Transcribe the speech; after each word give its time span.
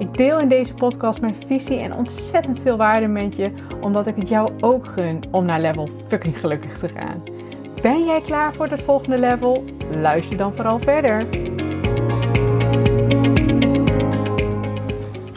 Ik 0.00 0.16
deel 0.16 0.38
in 0.38 0.48
deze 0.48 0.74
podcast 0.74 1.20
mijn 1.20 1.36
visie 1.46 1.78
en 1.78 1.94
ontzettend 1.94 2.58
veel 2.60 2.76
waarde 2.76 3.06
met 3.06 3.36
je, 3.36 3.52
omdat 3.80 4.06
ik 4.06 4.16
het 4.16 4.28
jou 4.28 4.50
ook 4.60 4.86
gun 4.86 5.22
om 5.30 5.44
naar 5.44 5.60
level 5.60 5.88
fucking 6.08 6.40
gelukkig 6.40 6.78
te 6.78 6.88
gaan. 6.88 7.22
Ben 7.82 8.04
jij 8.04 8.20
klaar 8.20 8.54
voor 8.54 8.66
het 8.66 8.82
volgende 8.82 9.18
level? 9.18 9.64
Luister 9.90 10.36
dan 10.36 10.56
vooral 10.56 10.78
verder. 10.78 11.26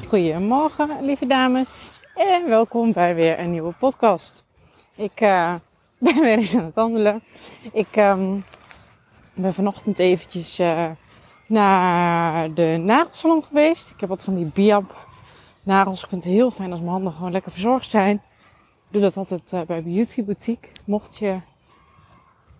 Goedemorgen, 0.08 0.90
lieve 1.02 1.28
dames, 1.28 2.02
en 2.16 2.50
welkom 2.50 2.94
bij 2.94 3.16
weer 3.16 3.40
een 3.40 3.52
nieuwe 3.52 3.73
podcast. 3.80 4.44
Ik 4.95 5.22
uh, 5.22 5.54
ben 6.00 6.22
weer 6.22 6.38
eens 6.38 6.56
aan 6.56 6.66
het 6.66 6.76
wandelen. 6.76 7.23
Ik 7.72 7.95
um, 7.95 8.44
ben 9.34 9.54
vanochtend 9.54 10.00
eventjes 10.00 10.59
uh, 10.59 10.90
naar 11.54 12.54
de 12.54 12.82
nagelsalon 12.84 13.44
geweest. 13.44 13.90
Ik 13.90 14.00
heb 14.00 14.10
wat 14.10 14.24
van 14.24 14.36
die 14.36 14.46
Biab 14.46 15.08
nagels. 15.64 16.04
Ik 16.04 16.10
vind 16.10 16.24
het 16.24 16.34
heel 16.34 16.52
fijn 16.52 16.72
als 16.72 16.80
mijn 16.80 16.92
handen 16.92 17.14
gewoon 17.14 17.32
lekker 17.32 17.52
verzorgd 17.52 17.90
zijn. 17.90 18.16
Ik 18.16 18.92
doe 18.92 19.02
dat 19.02 19.18
altijd 19.18 19.52
uh, 19.54 19.62
bij 19.62 19.84
Beauty 19.84 20.24
Boutique. 20.24 20.70
Mocht 20.86 21.18
je 21.18 21.40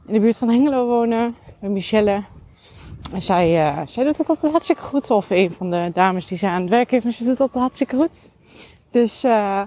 in 0.06 0.14
de 0.14 0.20
buurt 0.20 0.38
van 0.38 0.50
Hengelo 0.50 0.88
wonen, 0.88 1.36
bij 1.60 1.70
Michelle. 1.70 2.24
En 3.14 3.22
zij, 3.22 3.72
uh, 3.72 3.82
zij 3.86 4.04
doet 4.04 4.18
dat 4.18 4.30
altijd 4.30 4.52
hartstikke 4.52 4.82
goed. 4.82 5.12
Of 5.12 5.30
een 5.30 5.54
van 5.54 5.72
de 5.72 5.92
dames 5.94 6.28
die 6.28 6.38
zij 6.38 6.50
aan 6.50 6.62
het 6.62 6.70
werk 6.70 6.92
heeft, 6.92 7.04
maar 7.04 7.14
ze 7.14 7.24
doet 7.24 7.38
dat 7.38 7.54
hartstikke 7.54 7.96
goed. 7.96 8.30
Dus 8.92 9.24
uh, 9.24 9.62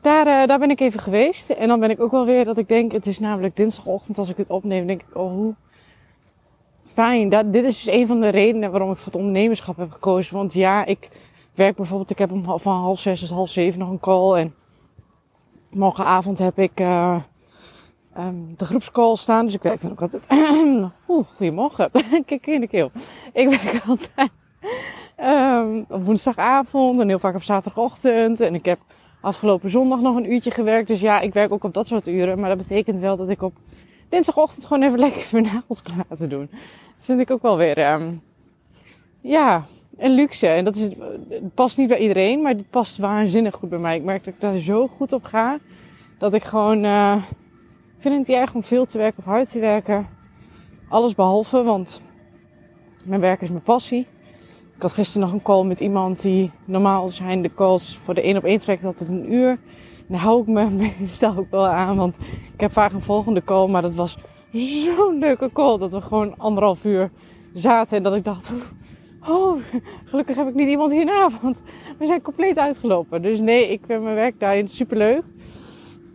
daar, 0.00 0.46
daar 0.46 0.58
ben 0.58 0.70
ik 0.70 0.80
even 0.80 1.00
geweest. 1.00 1.50
En 1.50 1.68
dan 1.68 1.80
ben 1.80 1.90
ik 1.90 2.00
ook 2.00 2.10
wel 2.10 2.26
weer 2.26 2.44
dat 2.44 2.58
ik 2.58 2.68
denk, 2.68 2.92
het 2.92 3.06
is 3.06 3.18
namelijk 3.18 3.56
dinsdagochtend 3.56 4.18
als 4.18 4.28
ik 4.28 4.36
het 4.36 4.50
opneem, 4.50 4.86
denk 4.86 5.00
ik, 5.00 5.16
oh 5.16 5.30
hoe 5.30 5.54
fijn. 6.88 7.28
Dat, 7.28 7.52
dit 7.52 7.64
is 7.64 7.84
dus 7.84 7.94
een 7.94 8.06
van 8.06 8.20
de 8.20 8.28
redenen 8.28 8.70
waarom 8.70 8.90
ik 8.90 8.96
voor 8.96 9.12
het 9.12 9.16
ondernemerschap 9.16 9.76
heb 9.76 9.90
gekozen. 9.90 10.36
Want 10.36 10.52
ja, 10.52 10.84
ik 10.84 11.08
werk 11.54 11.76
bijvoorbeeld, 11.76 12.10
ik 12.10 12.18
heb 12.18 12.32
om 12.32 12.58
van 12.58 12.80
half 12.80 13.00
zes 13.00 13.20
tot 13.20 13.30
half 13.30 13.50
zeven 13.50 13.78
nog 13.78 13.90
een 13.90 14.00
call. 14.00 14.34
En 14.34 14.54
morgenavond 15.70 16.38
heb 16.38 16.58
ik 16.58 16.80
uh, 16.80 17.16
de 18.56 18.64
groepscall 18.64 19.16
staan. 19.16 19.44
Dus 19.44 19.54
ik 19.54 19.62
werk 19.62 19.80
dan 19.80 19.90
ook 19.90 20.02
altijd. 20.02 20.22
Oeh, 21.08 21.26
goedemorgen. 21.36 21.90
Kijk 22.26 22.46
in 22.46 22.60
de 22.60 22.68
keel. 22.68 22.90
Ik 23.32 23.48
werk 23.48 23.82
altijd 23.88 24.30
um, 25.20 25.84
op 25.88 26.04
woensdagavond 26.04 27.00
en 27.00 27.08
heel 27.08 27.18
vaak 27.18 27.34
op 27.34 27.42
zaterdagochtend. 27.42 28.40
En 28.40 28.54
ik 28.54 28.64
heb 28.64 28.78
afgelopen 29.20 29.70
zondag 29.70 30.00
nog 30.00 30.16
een 30.16 30.32
uurtje 30.32 30.50
gewerkt. 30.50 30.88
Dus 30.88 31.00
ja, 31.00 31.20
ik 31.20 31.32
werk 31.32 31.52
ook 31.52 31.64
op 31.64 31.74
dat 31.74 31.86
soort 31.86 32.06
uren. 32.06 32.40
Maar 32.40 32.48
dat 32.48 32.58
betekent 32.58 32.98
wel 32.98 33.16
dat 33.16 33.28
ik 33.28 33.42
op 33.42 33.52
dinsdagochtend 34.08 34.66
gewoon 34.66 34.82
even 34.82 34.98
lekker 34.98 35.26
mijn 35.32 35.44
nagels 35.44 35.82
te 36.14 36.26
doen. 36.26 36.48
Dat 36.96 37.04
vind 37.04 37.20
ik 37.20 37.30
ook 37.30 37.42
wel 37.42 37.56
weer, 37.56 37.92
um, 37.92 38.22
ja, 39.20 39.66
een 39.96 40.10
luxe. 40.10 40.46
En 40.46 40.64
dat 40.64 40.76
is, 40.76 40.82
het 41.28 41.54
past 41.54 41.76
niet 41.76 41.88
bij 41.88 41.98
iedereen, 41.98 42.42
maar 42.42 42.52
het 42.52 42.70
past 42.70 42.96
waanzinnig 42.96 43.54
goed 43.54 43.68
bij 43.68 43.78
mij. 43.78 43.96
Ik 43.96 44.02
merk 44.02 44.24
dat 44.24 44.34
ik 44.34 44.40
daar 44.40 44.56
zo 44.56 44.88
goed 44.88 45.12
op 45.12 45.24
ga. 45.24 45.58
Dat 46.18 46.34
ik 46.34 46.44
gewoon, 46.44 46.84
uh, 46.84 47.16
ik 47.96 48.02
vind 48.02 48.14
het 48.18 48.28
niet 48.28 48.36
erg 48.36 48.54
om 48.54 48.62
veel 48.62 48.86
te 48.86 48.98
werken 48.98 49.18
of 49.18 49.24
hard 49.24 49.50
te 49.50 49.60
werken. 49.60 50.08
Alles 50.88 51.14
behalve, 51.14 51.62
want 51.62 52.00
mijn 53.04 53.20
werk 53.20 53.40
is 53.40 53.48
mijn 53.50 53.62
passie. 53.62 54.06
Ik 54.76 54.82
had 54.82 54.92
gisteren 54.92 55.26
nog 55.26 55.36
een 55.36 55.42
call 55.42 55.64
met 55.64 55.80
iemand 55.80 56.22
die 56.22 56.50
normaal 56.64 57.08
zijn 57.08 57.42
de 57.42 57.54
calls 57.54 57.98
voor 57.98 58.14
de 58.14 58.22
één 58.22 58.36
op 58.36 58.44
één 58.44 58.60
trekt 58.60 58.84
altijd 58.84 59.10
een 59.10 59.32
uur. 59.32 59.58
Daar 60.08 60.20
hou 60.20 60.40
ik 60.40 60.46
me 60.46 60.70
meestal 60.98 61.36
ook 61.36 61.50
wel 61.50 61.66
aan, 61.66 61.96
want 61.96 62.18
ik 62.54 62.60
heb 62.60 62.72
vaak 62.72 62.92
een 62.92 63.02
volgende 63.02 63.44
call, 63.44 63.68
maar 63.68 63.82
dat 63.82 63.94
was 63.94 64.18
zo'n 64.52 65.18
leuke 65.18 65.50
call 65.52 65.78
dat 65.78 65.92
we 65.92 66.00
gewoon 66.00 66.38
anderhalf 66.38 66.84
uur 66.84 67.10
zaten 67.52 67.96
en 67.96 68.02
dat 68.02 68.14
ik 68.14 68.24
dacht, 68.24 68.50
oh, 69.28 69.62
gelukkig 70.04 70.36
heb 70.36 70.48
ik 70.48 70.54
niet 70.54 70.68
iemand 70.68 70.92
hierna, 70.92 71.28
want 71.42 71.62
we 71.98 72.06
zijn 72.06 72.22
compleet 72.22 72.58
uitgelopen. 72.58 73.22
Dus 73.22 73.38
nee, 73.40 73.68
ik 73.68 73.80
vind 73.86 74.02
mijn 74.02 74.14
werk 74.14 74.40
daarin 74.40 74.68
superleuk. 74.68 75.22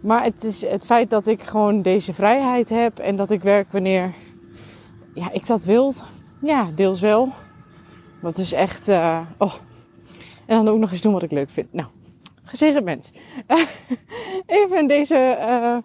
Maar 0.04 0.24
het 0.24 0.44
is 0.44 0.66
het 0.66 0.86
feit 0.86 1.10
dat 1.10 1.28
ik 1.28 1.42
gewoon 1.42 1.82
deze 1.82 2.14
vrijheid 2.14 2.70
heb 2.70 3.00
en 3.00 3.16
dat 3.16 3.32
ik 3.32 3.42
werk 3.44 3.72
wanneer 3.72 4.14
ja, 5.14 5.32
ik 5.32 5.48
dat 5.48 5.64
wil. 5.64 5.94
Ja, 6.42 6.70
deels 6.76 7.02
wel. 7.02 7.30
Dat 8.22 8.38
is 8.38 8.52
echt, 8.52 8.90
uh, 8.90 9.20
oh. 9.38 9.54
En 10.46 10.56
dan 10.56 10.68
ook 10.68 10.80
nog 10.80 10.92
eens 10.92 11.02
doen 11.02 11.14
wat 11.14 11.24
ik 11.24 11.32
leuk 11.32 11.50
vind. 11.50 11.74
Nou, 11.74 11.88
gezegend 12.44 12.84
mens. 12.84 13.12
even 14.46 14.88
deze 14.88 15.38
uh, 15.40 15.78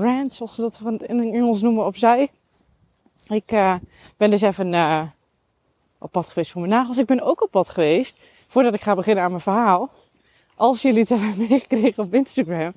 rant, 0.00 0.32
zoals 0.32 0.54
ze 0.54 0.60
dat 0.60 1.02
in 1.02 1.20
Engels 1.34 1.60
noemen, 1.60 1.86
opzij. 1.86 2.28
Ik 3.28 3.52
uh, 3.52 3.74
ben 4.16 4.30
dus 4.30 4.42
even 4.42 4.72
uh, 4.72 5.02
op 5.98 6.12
pad 6.12 6.28
geweest 6.28 6.50
voor 6.50 6.60
mijn 6.60 6.72
nagels. 6.72 6.98
Ik 6.98 7.06
ben 7.06 7.22
ook 7.22 7.42
op 7.42 7.50
pad 7.50 7.68
geweest, 7.68 8.20
voordat 8.46 8.74
ik 8.74 8.82
ga 8.82 8.94
beginnen 8.94 9.24
aan 9.24 9.30
mijn 9.30 9.42
verhaal. 9.42 9.90
Als 10.54 10.82
jullie 10.82 11.00
het 11.00 11.08
hebben 11.08 11.34
meegekregen 11.48 12.02
op 12.02 12.14
Instagram. 12.14 12.72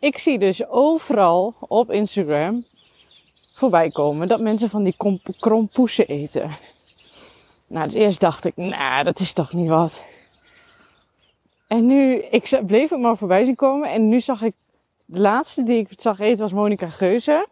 Ik 0.00 0.18
zie 0.18 0.38
dus 0.38 0.68
overal 0.68 1.54
op 1.60 1.90
Instagram 1.90 2.64
voorbij 3.54 3.90
komen 3.90 4.28
dat 4.28 4.40
mensen 4.40 4.70
van 4.70 4.82
die 4.82 4.96
krompoesen 5.38 6.06
eten. 6.06 6.50
Nou, 7.66 7.86
dus 7.88 7.94
eerst 7.94 8.20
dacht 8.20 8.44
ik, 8.44 8.56
nou, 8.56 9.04
dat 9.04 9.20
is 9.20 9.32
toch 9.32 9.52
niet 9.52 9.68
wat. 9.68 10.02
En 11.66 11.86
nu, 11.86 12.14
ik 12.14 12.60
bleef 12.66 12.90
het 12.90 13.00
maar 13.00 13.16
voorbij 13.16 13.44
zien 13.44 13.54
komen. 13.54 13.90
En 13.90 14.08
nu 14.08 14.20
zag 14.20 14.42
ik, 14.42 14.54
de 15.04 15.20
laatste 15.20 15.62
die 15.62 15.78
ik 15.78 15.88
zag 15.96 16.20
eten 16.20 16.42
was 16.42 16.52
Monica 16.52 16.88
Geuze. 16.88 17.46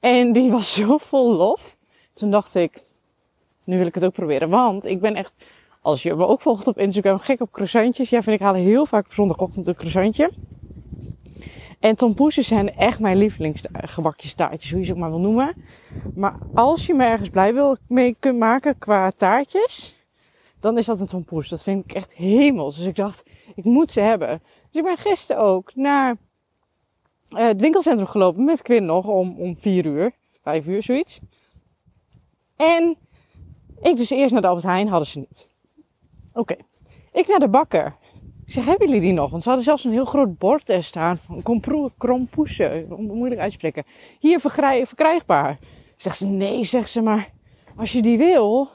En 0.00 0.32
die 0.32 0.50
was 0.50 0.74
zo 0.74 0.96
vol 0.98 1.32
lof. 1.32 1.76
Toen 2.12 2.30
dacht 2.30 2.54
ik, 2.54 2.84
nu 3.64 3.78
wil 3.78 3.86
ik 3.86 3.94
het 3.94 4.04
ook 4.04 4.12
proberen. 4.12 4.48
Want 4.48 4.84
ik 4.84 5.00
ben 5.00 5.14
echt, 5.14 5.32
als 5.80 6.02
je 6.02 6.14
me 6.14 6.26
ook 6.26 6.40
volgt 6.40 6.66
op 6.66 6.78
Instagram, 6.78 7.18
gek 7.18 7.40
op 7.40 7.52
croissantjes. 7.52 8.10
Ja, 8.10 8.22
vind 8.22 8.40
ik 8.40 8.46
heel 8.46 8.86
vaak 8.86 9.04
op 9.04 9.12
zondagochtend 9.12 9.66
een 9.66 9.74
croissantje. 9.74 10.30
En 11.80 11.96
tompoesjes 11.96 12.46
zijn 12.46 12.76
echt 12.76 13.00
mijn 13.00 13.16
lievelingsgebakjes 13.16 14.34
taartjes, 14.34 14.70
hoe 14.70 14.80
je 14.80 14.86
ze 14.86 14.92
ook 14.92 14.98
maar 14.98 15.10
wil 15.10 15.18
noemen. 15.18 15.52
Maar 16.14 16.36
als 16.54 16.86
je 16.86 16.94
me 16.94 17.04
ergens 17.04 17.30
blij 17.30 17.54
wil 17.54 17.76
mee 17.88 18.16
kunt 18.18 18.38
maken 18.38 18.78
qua 18.78 19.10
taartjes, 19.10 19.95
dan 20.66 20.78
is 20.78 20.86
dat 20.86 21.00
een 21.00 21.06
tompoes. 21.06 21.48
Dat 21.48 21.62
vind 21.62 21.84
ik 21.84 21.92
echt 21.92 22.14
hemels. 22.14 22.76
Dus 22.76 22.86
ik 22.86 22.96
dacht, 22.96 23.22
ik 23.54 23.64
moet 23.64 23.90
ze 23.90 24.00
hebben. 24.00 24.42
Dus 24.70 24.80
ik 24.80 24.82
ben 24.82 24.96
gisteren 24.96 25.42
ook 25.42 25.74
naar 25.74 26.16
uh, 27.28 27.46
het 27.46 27.60
winkelcentrum 27.60 28.06
gelopen 28.06 28.44
met 28.44 28.62
Quinn 28.62 28.86
nog 28.86 29.06
om, 29.06 29.36
om 29.38 29.56
vier 29.56 29.86
uur, 29.86 30.12
vijf 30.42 30.66
uur, 30.66 30.82
zoiets. 30.82 31.20
En 32.56 32.96
ik 33.80 33.96
dus 33.96 34.10
eerst 34.10 34.32
naar 34.32 34.42
de 34.42 34.48
Albert 34.48 34.66
Heijn, 34.66 34.88
hadden 34.88 35.08
ze 35.08 35.18
niet. 35.18 35.50
Oké. 36.32 36.56
Ik 37.12 37.26
naar 37.26 37.38
de 37.38 37.48
bakker. 37.48 37.96
Ik 38.46 38.52
zeg, 38.52 38.64
hebben 38.64 38.86
jullie 38.86 39.02
die 39.02 39.12
nog? 39.12 39.30
Want 39.30 39.42
ze 39.42 39.48
hadden 39.48 39.66
zelfs 39.66 39.84
een 39.84 39.92
heel 39.92 40.04
groot 40.04 40.38
bord 40.38 40.68
er 40.68 40.84
staan 40.84 41.18
van 41.18 41.62
krompoesen. 41.98 42.86
Moeilijk 42.88 43.40
uitspreken. 43.40 43.84
Hier 44.18 44.40
verkrijgbaar. 44.40 45.58
Zegt 45.96 46.16
ze, 46.16 46.26
nee, 46.26 46.64
zegt 46.64 46.90
ze, 46.90 47.00
maar 47.00 47.32
als 47.76 47.92
je 47.92 48.02
die 48.02 48.18
wil, 48.18 48.68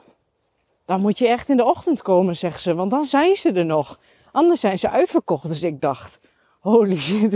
dan 0.84 1.00
moet 1.00 1.18
je 1.18 1.28
echt 1.28 1.48
in 1.48 1.56
de 1.56 1.64
ochtend 1.64 2.02
komen, 2.02 2.36
zegt 2.36 2.60
ze. 2.60 2.74
Want 2.74 2.90
dan 2.90 3.04
zijn 3.04 3.36
ze 3.36 3.52
er 3.52 3.64
nog. 3.64 3.98
Anders 4.32 4.60
zijn 4.60 4.78
ze 4.78 4.90
uitverkocht. 4.90 5.48
Dus 5.48 5.62
ik 5.62 5.80
dacht, 5.80 6.20
holy 6.60 6.98
shit, 6.98 7.32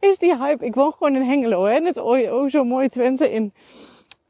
is 0.00 0.18
die, 0.18 0.36
hype. 0.36 0.64
Ik 0.64 0.74
woon 0.74 0.92
gewoon 0.92 1.14
in 1.14 1.22
Hengelo, 1.22 1.64
hè. 1.64 1.78
Net 1.78 1.98
oh, 1.98 2.48
zo 2.48 2.64
mooi 2.64 2.88
Twente 2.88 3.32
in... 3.32 3.52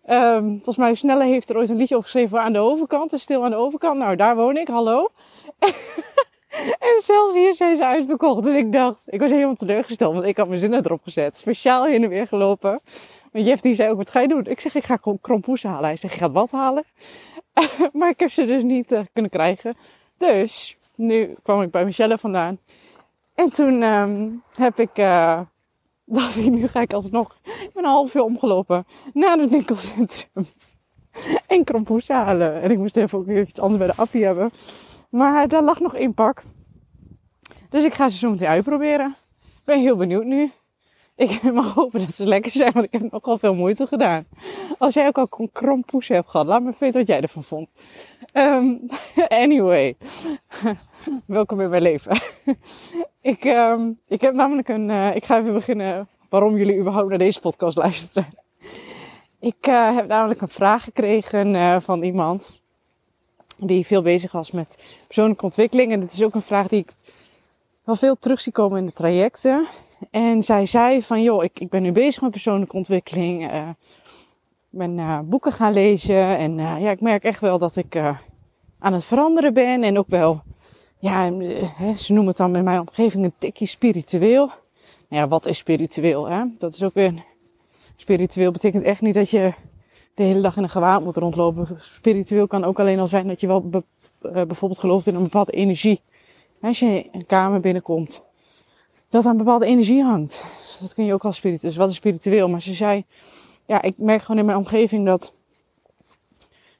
Um, 0.09 0.55
volgens 0.55 0.77
mij 0.77 0.95
Snelle 0.95 1.25
heeft 1.25 1.51
er 1.51 1.57
ooit 1.57 1.69
een 1.69 1.77
liedje 1.77 1.97
opgeschreven 1.97 2.41
aan 2.41 2.53
de 2.53 2.59
overkant. 2.59 3.13
Is 3.13 3.23
stil 3.23 3.45
aan 3.45 3.51
de 3.51 3.57
overkant. 3.57 3.99
Nou, 3.99 4.17
daar 4.17 4.37
woon 4.37 4.57
ik. 4.57 4.69
Hallo. 4.69 5.09
en 6.89 7.03
zelfs 7.03 7.35
hier 7.35 7.55
zijn 7.55 7.77
ze 7.77 7.87
uitverkocht. 7.87 8.43
Dus 8.43 8.55
ik 8.55 8.73
dacht, 8.73 9.03
ik 9.07 9.21
was 9.21 9.31
helemaal 9.31 9.55
teleurgesteld. 9.55 10.15
Want 10.15 10.27
ik 10.27 10.37
had 10.37 10.49
mijn 10.49 10.61
zinnen 10.61 10.85
erop 10.85 11.03
gezet. 11.03 11.37
Speciaal 11.37 11.85
heen 11.85 12.03
en 12.03 12.09
weer 12.09 12.27
gelopen. 12.27 12.81
Want 13.33 13.47
Jeff 13.47 13.63
die 13.63 13.75
zei 13.75 13.91
ook, 13.91 13.97
wat 13.97 14.11
ga 14.11 14.21
je 14.21 14.29
doen? 14.29 14.47
Ik 14.47 14.61
zeg, 14.61 14.75
ik 14.75 14.85
ga 14.85 14.99
krompoes 15.21 15.63
halen. 15.63 15.85
Hij 15.85 15.97
zegt, 15.97 16.15
je 16.15 16.21
gaat 16.21 16.33
wat 16.33 16.51
halen? 16.51 16.85
maar 17.93 18.09
ik 18.09 18.21
heb 18.21 18.31
ze 18.31 18.45
dus 18.45 18.63
niet 18.63 18.93
uh, 18.93 19.01
kunnen 19.13 19.31
krijgen. 19.31 19.75
Dus, 20.17 20.79
nu 20.95 21.35
kwam 21.43 21.63
ik 21.63 21.71
bij 21.71 21.85
Michelle 21.85 22.19
vandaan. 22.19 22.59
En 23.35 23.51
toen 23.51 23.83
um, 23.83 24.43
heb 24.55 24.79
ik, 24.79 24.99
uh, 24.99 25.41
dacht 26.05 26.37
ik, 26.37 26.51
nu 26.51 26.67
ga 26.67 26.81
ik 26.81 26.93
alsnog, 26.93 27.37
ik 27.43 27.71
ben 27.73 27.85
een 27.85 27.91
half 27.91 28.15
uur 28.15 28.23
omgelopen 28.23 28.87
naar 29.13 29.39
het 29.39 29.51
winkelcentrum. 29.51 30.47
en 31.47 31.65
krompoes 31.65 32.09
halen. 32.09 32.63
En 32.63 32.71
ik 32.71 32.79
moest 32.79 32.97
even 32.97 33.19
ook 33.19 33.29
iets 33.29 33.61
anders 33.61 33.79
bij 33.79 33.87
de 33.87 34.03
appie 34.03 34.25
hebben. 34.25 34.51
Maar 35.11 35.49
daar 35.49 35.63
lag 35.63 35.81
nog 35.81 35.95
één 35.95 36.15
pak. 36.15 36.43
Dus 37.69 37.85
ik 37.85 37.95
ga 37.95 38.09
ze 38.09 38.19
zo 38.19 38.31
meteen 38.31 38.49
uitproberen. 38.49 39.17
Ik 39.41 39.65
ben 39.65 39.81
heel 39.81 39.97
benieuwd 39.97 40.25
nu. 40.25 40.53
Ik 41.17 41.43
mag 41.43 41.75
hopen 41.75 42.01
dat 42.01 42.15
ze 42.15 42.27
lekker 42.27 42.51
zijn, 42.51 42.73
want 42.73 42.85
ik 42.85 42.93
heb 42.93 43.11
nogal 43.11 43.39
veel 43.39 43.55
moeite 43.55 43.87
gedaan. 43.87 44.27
Als 44.79 44.95
jij 44.95 45.07
ook 45.07 45.19
al 45.19 45.29
een 45.31 45.53
krompoes 45.53 46.09
hebt 46.09 46.31
gehad, 46.31 46.47
laat 46.47 46.63
me 46.63 46.73
weten 46.79 46.99
wat 46.99 47.09
jij 47.09 47.21
ervan 47.21 47.45
vond. 47.45 47.69
Um, 48.35 48.87
anyway, 49.29 49.97
welkom 51.27 51.61
in 51.61 51.71
mijn 51.71 51.83
leven. 51.83 52.21
ik, 53.21 53.45
um, 53.45 54.01
ik 54.09 54.21
heb 54.21 54.35
namelijk 54.35 54.69
een, 54.69 54.89
uh, 54.89 55.17
ik 55.17 55.25
ga 55.25 55.39
even 55.39 55.53
beginnen 55.53 56.09
waarom 56.29 56.57
jullie 56.57 56.79
überhaupt 56.79 57.09
naar 57.09 57.19
deze 57.19 57.41
podcast 57.41 57.77
luisteren. 57.77 58.27
Ik 59.41 59.67
uh, 59.67 59.97
heb 59.97 60.07
namelijk 60.07 60.41
een 60.41 60.49
vraag 60.49 60.85
gekregen 60.85 61.55
uh, 61.55 61.77
van 61.81 62.03
iemand 62.03 62.61
die 63.57 63.87
veel 63.87 64.03
bezig 64.03 64.33
was 64.33 64.51
met 64.51 64.85
persoonlijke 65.07 65.45
ontwikkeling. 65.45 65.93
En 65.93 66.01
het 66.01 66.13
is 66.13 66.23
ook 66.23 66.35
een 66.35 66.43
vraag 66.43 66.69
die 66.69 66.81
ik 66.81 66.93
wel 67.85 67.95
veel 67.95 68.15
terug 68.19 68.41
zie 68.41 68.53
komen 68.53 68.79
in 68.79 68.87
de 68.87 68.93
trajecten. 68.93 69.67
En 70.11 70.43
zij 70.43 70.67
zei 70.67 71.03
van, 71.03 71.23
joh, 71.23 71.45
ik, 71.45 71.61
ik 71.61 71.69
ben 71.69 71.83
nu 71.83 71.93
bezig 71.93 72.23
met 72.23 72.31
persoonlijke 72.31 72.77
ontwikkeling. 72.77 73.53
Uh, 73.53 73.69
ik 74.71 74.79
ben 74.79 74.99
uh, 74.99 75.19
boeken 75.25 75.53
gaan 75.53 75.73
lezen. 75.73 76.37
En 76.37 76.59
uh, 76.59 76.77
ja, 76.81 76.91
ik 76.91 77.01
merk 77.01 77.25
echt 77.25 77.41
wel 77.41 77.59
dat 77.59 77.77
ik 77.77 77.97
aan 78.79 78.93
het 78.93 79.05
veranderen 79.05 79.55
ben. 79.55 79.83
En 79.83 79.99
ook 79.99 80.09
wel, 80.09 80.43
ja, 80.99 81.31
ze 81.95 82.13
noemen 82.13 82.27
het 82.27 82.37
dan 82.37 82.57
in 82.57 82.65
mijn 82.65 82.81
omgeving 82.81 83.25
een 83.25 83.35
tikje 83.39 83.67
spiritueel. 83.67 84.47
Nou 85.09 85.23
ja, 85.23 85.29
wat 85.29 85.47
is 85.47 85.59
spiritueel? 85.59 86.29
Hè? 86.29 86.45
Dat 86.59 86.75
is 86.75 86.83
ook 86.83 86.95
weer, 86.95 87.25
spiritueel 87.97 88.51
betekent 88.51 88.83
echt 88.83 89.01
niet 89.01 89.15
dat 89.15 89.31
je 89.31 89.53
de 90.15 90.23
hele 90.23 90.41
dag 90.41 90.57
in 90.57 90.63
een 90.63 90.69
gewaad 90.69 91.05
moet 91.05 91.17
rondlopen. 91.17 91.79
Spiritueel 91.81 92.47
kan 92.47 92.65
ook 92.65 92.81
alleen 92.81 92.99
al 92.99 93.07
zijn 93.07 93.29
dat 93.29 93.41
je 93.41 93.47
wel 93.47 93.69
be, 93.69 93.83
bijvoorbeeld 94.21 94.81
gelooft 94.81 95.07
in 95.07 95.15
een 95.15 95.23
bepaalde 95.23 95.53
energie. 95.53 96.01
Als 96.61 96.79
je 96.79 97.09
een 97.13 97.27
kamer 97.27 97.61
binnenkomt 97.61 98.26
dat 99.09 99.25
een 99.25 99.37
bepaalde 99.37 99.67
energie 99.67 100.03
hangt. 100.03 100.45
Dat 100.81 100.95
kun 100.95 101.05
je 101.05 101.13
ook 101.13 101.25
al 101.25 101.33
spiritueel. 101.33 101.71
Dus 101.71 101.81
wat 101.81 101.91
is 101.91 101.97
spiritueel? 101.97 102.49
Maar 102.49 102.63
ze 102.63 102.75
zei, 102.75 103.05
ja, 103.67 103.83
ik 103.83 103.99
merk 103.99 104.23
gewoon 104.23 104.41
in 104.41 104.47
mijn 104.47 104.59
omgeving 104.59 105.07
dat 105.07 105.33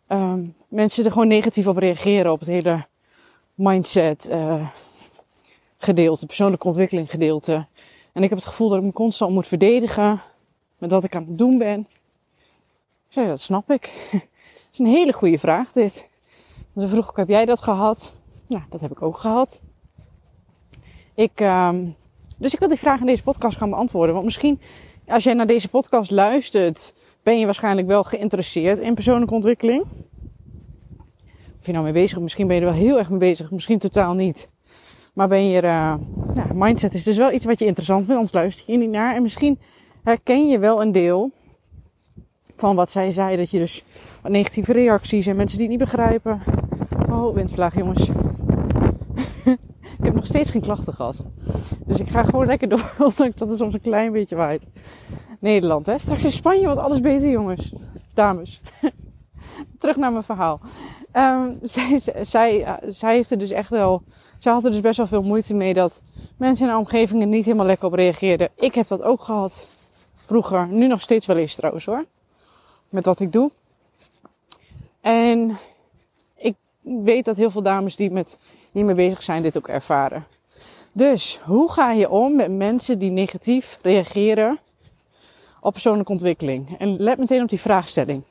um, 0.09 0.55
mensen 0.69 1.05
er 1.05 1.13
gewoon 1.13 1.29
negatief 1.29 1.67
op 1.67 1.77
reageren 1.77 2.33
op 2.33 2.39
het 2.39 2.49
hele 2.49 2.87
mindset 3.55 4.29
uh, 4.31 4.69
gedeelte, 5.79 6.27
persoonlijke 6.27 6.67
ontwikkeling 6.67 7.11
gedeelte. 7.11 7.67
En 8.13 8.23
ik 8.23 8.29
heb 8.29 8.39
het 8.39 8.49
gevoel 8.49 8.69
dat 8.69 8.79
ik 8.79 8.85
me 8.85 8.93
constant 8.93 9.33
moet 9.33 9.47
verdedigen 9.47 10.21
met 10.79 10.91
wat 10.91 11.05
ik 11.05 11.15
aan 11.15 11.27
het 11.29 11.39
doen 11.39 11.59
ben. 11.59 11.87
Zei, 13.09 13.27
dat 13.27 13.41
snap 13.41 13.71
ik. 13.71 13.83
dat 14.13 14.23
is 14.73 14.79
een 14.79 14.87
hele 14.87 15.13
goede 15.13 15.39
vraag 15.39 15.73
dit. 15.73 16.09
Ze 16.77 16.89
vroeg 16.89 17.17
heb 17.17 17.29
jij 17.29 17.45
dat 17.45 17.63
gehad? 17.63 18.13
Ja, 18.47 18.67
dat 18.71 18.81
heb 18.81 18.91
ik 18.91 19.03
ook 19.03 19.19
gehad. 19.19 19.63
Ik, 21.15 21.41
um, 21.41 21.97
dus 22.37 22.53
ik 22.53 22.59
wil 22.59 22.69
die 22.69 22.79
vraag 22.79 23.01
in 23.01 23.07
deze 23.07 23.23
podcast 23.23 23.59
gaan 23.59 23.71
beantwoorden. 23.71 24.13
Want 24.13 24.25
misschien, 24.25 24.61
als 25.07 25.25
jij 25.25 25.35
naar 25.35 25.47
deze 25.47 25.69
podcast 25.69 26.11
luistert, 26.11 26.93
ben 27.23 27.39
je 27.39 27.45
waarschijnlijk 27.45 27.87
wel 27.87 28.05
geïnteresseerd 28.05 28.79
in 28.79 28.95
persoonlijke 28.95 29.35
ontwikkeling. 29.35 29.85
Of 31.61 31.67
je 31.67 31.73
nou 31.73 31.85
mee 31.85 31.93
bezig 31.93 32.21
misschien 32.21 32.47
ben 32.47 32.57
je 32.57 32.63
er 32.63 32.69
wel 32.69 32.79
heel 32.79 32.99
erg 32.99 33.11
mee 33.11 33.19
bezig, 33.19 33.51
misschien 33.51 33.79
totaal 33.79 34.15
niet. 34.15 34.49
Maar 35.13 35.29
ben 35.29 35.49
je 35.49 35.63
uh, 35.63 35.95
ja, 36.35 36.47
mindset 36.55 36.95
is 36.95 37.03
dus 37.03 37.17
wel 37.17 37.33
iets 37.33 37.45
wat 37.45 37.59
je 37.59 37.67
interessant 37.67 38.05
vindt, 38.05 38.15
anders 38.15 38.35
luister 38.35 38.73
je 38.73 38.79
niet 38.79 38.91
naar. 38.91 39.15
En 39.15 39.23
misschien 39.23 39.59
herken 40.03 40.49
je 40.49 40.59
wel 40.59 40.83
een 40.83 40.93
deel 40.93 41.31
van 42.57 42.77
wat 42.77 42.91
zij 42.91 43.11
zei, 43.11 43.37
dat 43.37 43.51
je 43.51 43.59
dus 43.59 43.85
negatieve 44.23 44.73
reacties 44.73 45.27
en 45.27 45.37
mensen 45.37 45.59
die 45.59 45.69
het 45.69 45.79
niet 45.79 45.89
begrijpen. 45.91 46.41
Oh, 47.11 47.35
windvlaag 47.35 47.77
jongens. 47.77 48.11
Ik 49.99 50.05
heb 50.05 50.15
nog 50.15 50.27
steeds 50.27 50.51
geen 50.51 50.63
klachten 50.63 50.95
gehad. 50.95 51.25
Dus 51.87 51.99
ik 51.99 52.09
ga 52.09 52.25
gewoon 52.25 52.47
lekker 52.47 52.69
door, 52.69 52.95
ondanks 52.99 53.37
dat 53.37 53.49
het 53.49 53.59
soms 53.59 53.75
een 53.75 53.81
klein 53.81 54.13
beetje 54.13 54.37
waait. 54.37 54.67
Nederland, 55.39 55.87
hè. 55.87 55.99
Straks 55.99 56.25
in 56.25 56.33
Spanje 56.33 56.65
wordt 56.65 56.81
alles 56.81 57.01
beter, 57.01 57.29
jongens. 57.29 57.73
Dames. 58.15 58.61
Terug 59.79 59.97
naar 59.97 60.13
mijn 60.13 60.25
verhaal. 60.25 60.61
Um, 61.13 61.59
zij, 61.63 62.01
zij, 62.23 62.79
zij 62.89 63.15
heeft 63.15 63.31
er 63.31 63.39
dus 63.39 63.51
echt 63.51 63.71
wel... 63.71 64.03
Zij 64.39 64.53
had 64.53 64.65
er 64.65 64.71
dus 64.71 64.81
best 64.81 64.97
wel 64.97 65.07
veel 65.07 65.23
moeite 65.23 65.55
mee 65.55 65.75
dat 65.75 66.03
mensen 66.37 66.65
in 66.65 66.71
haar 66.71 66.81
omgeving 66.81 67.21
er 67.21 67.27
niet 67.27 67.45
helemaal 67.45 67.67
lekker 67.67 67.87
op 67.87 67.93
reageerden. 67.93 68.49
Ik 68.55 68.75
heb 68.75 68.89
dat 68.89 69.03
ook 69.03 69.25
gehad. 69.25 69.67
Vroeger. 70.27 70.69
Nu 70.69 70.87
nog 70.87 71.01
steeds 71.01 71.27
wel 71.27 71.37
eens 71.37 71.55
trouwens 71.55 71.85
hoor. 71.85 72.05
Met 72.89 73.05
wat 73.05 73.21
ik 73.21 73.33
doe. 73.33 73.51
En 75.01 75.59
ik 76.35 76.55
weet 76.83 77.25
dat 77.25 77.37
heel 77.37 77.51
veel 77.51 77.63
dames 77.63 77.97
die 77.97 78.11
met 78.11 78.39
die 78.77 78.85
mee 78.85 78.95
bezig 78.95 79.23
zijn 79.23 79.43
dit 79.43 79.57
ook 79.57 79.69
ervaren. 79.69 80.25
Dus 80.93 81.41
hoe 81.45 81.73
ga 81.73 81.93
je 81.93 82.11
om 82.11 82.37
met 82.37 82.57
mensen 82.57 82.99
die 82.99 83.11
negatief 83.11 83.79
reageren 83.83 84.59
op 85.61 85.73
persoonlijke 85.73 86.13
ontwikkeling? 86.13 86.79
En 86.79 86.97
let 86.99 87.19
meteen 87.19 87.43
op 87.43 87.49
die 87.49 87.61
vraagstelling. 87.61 88.23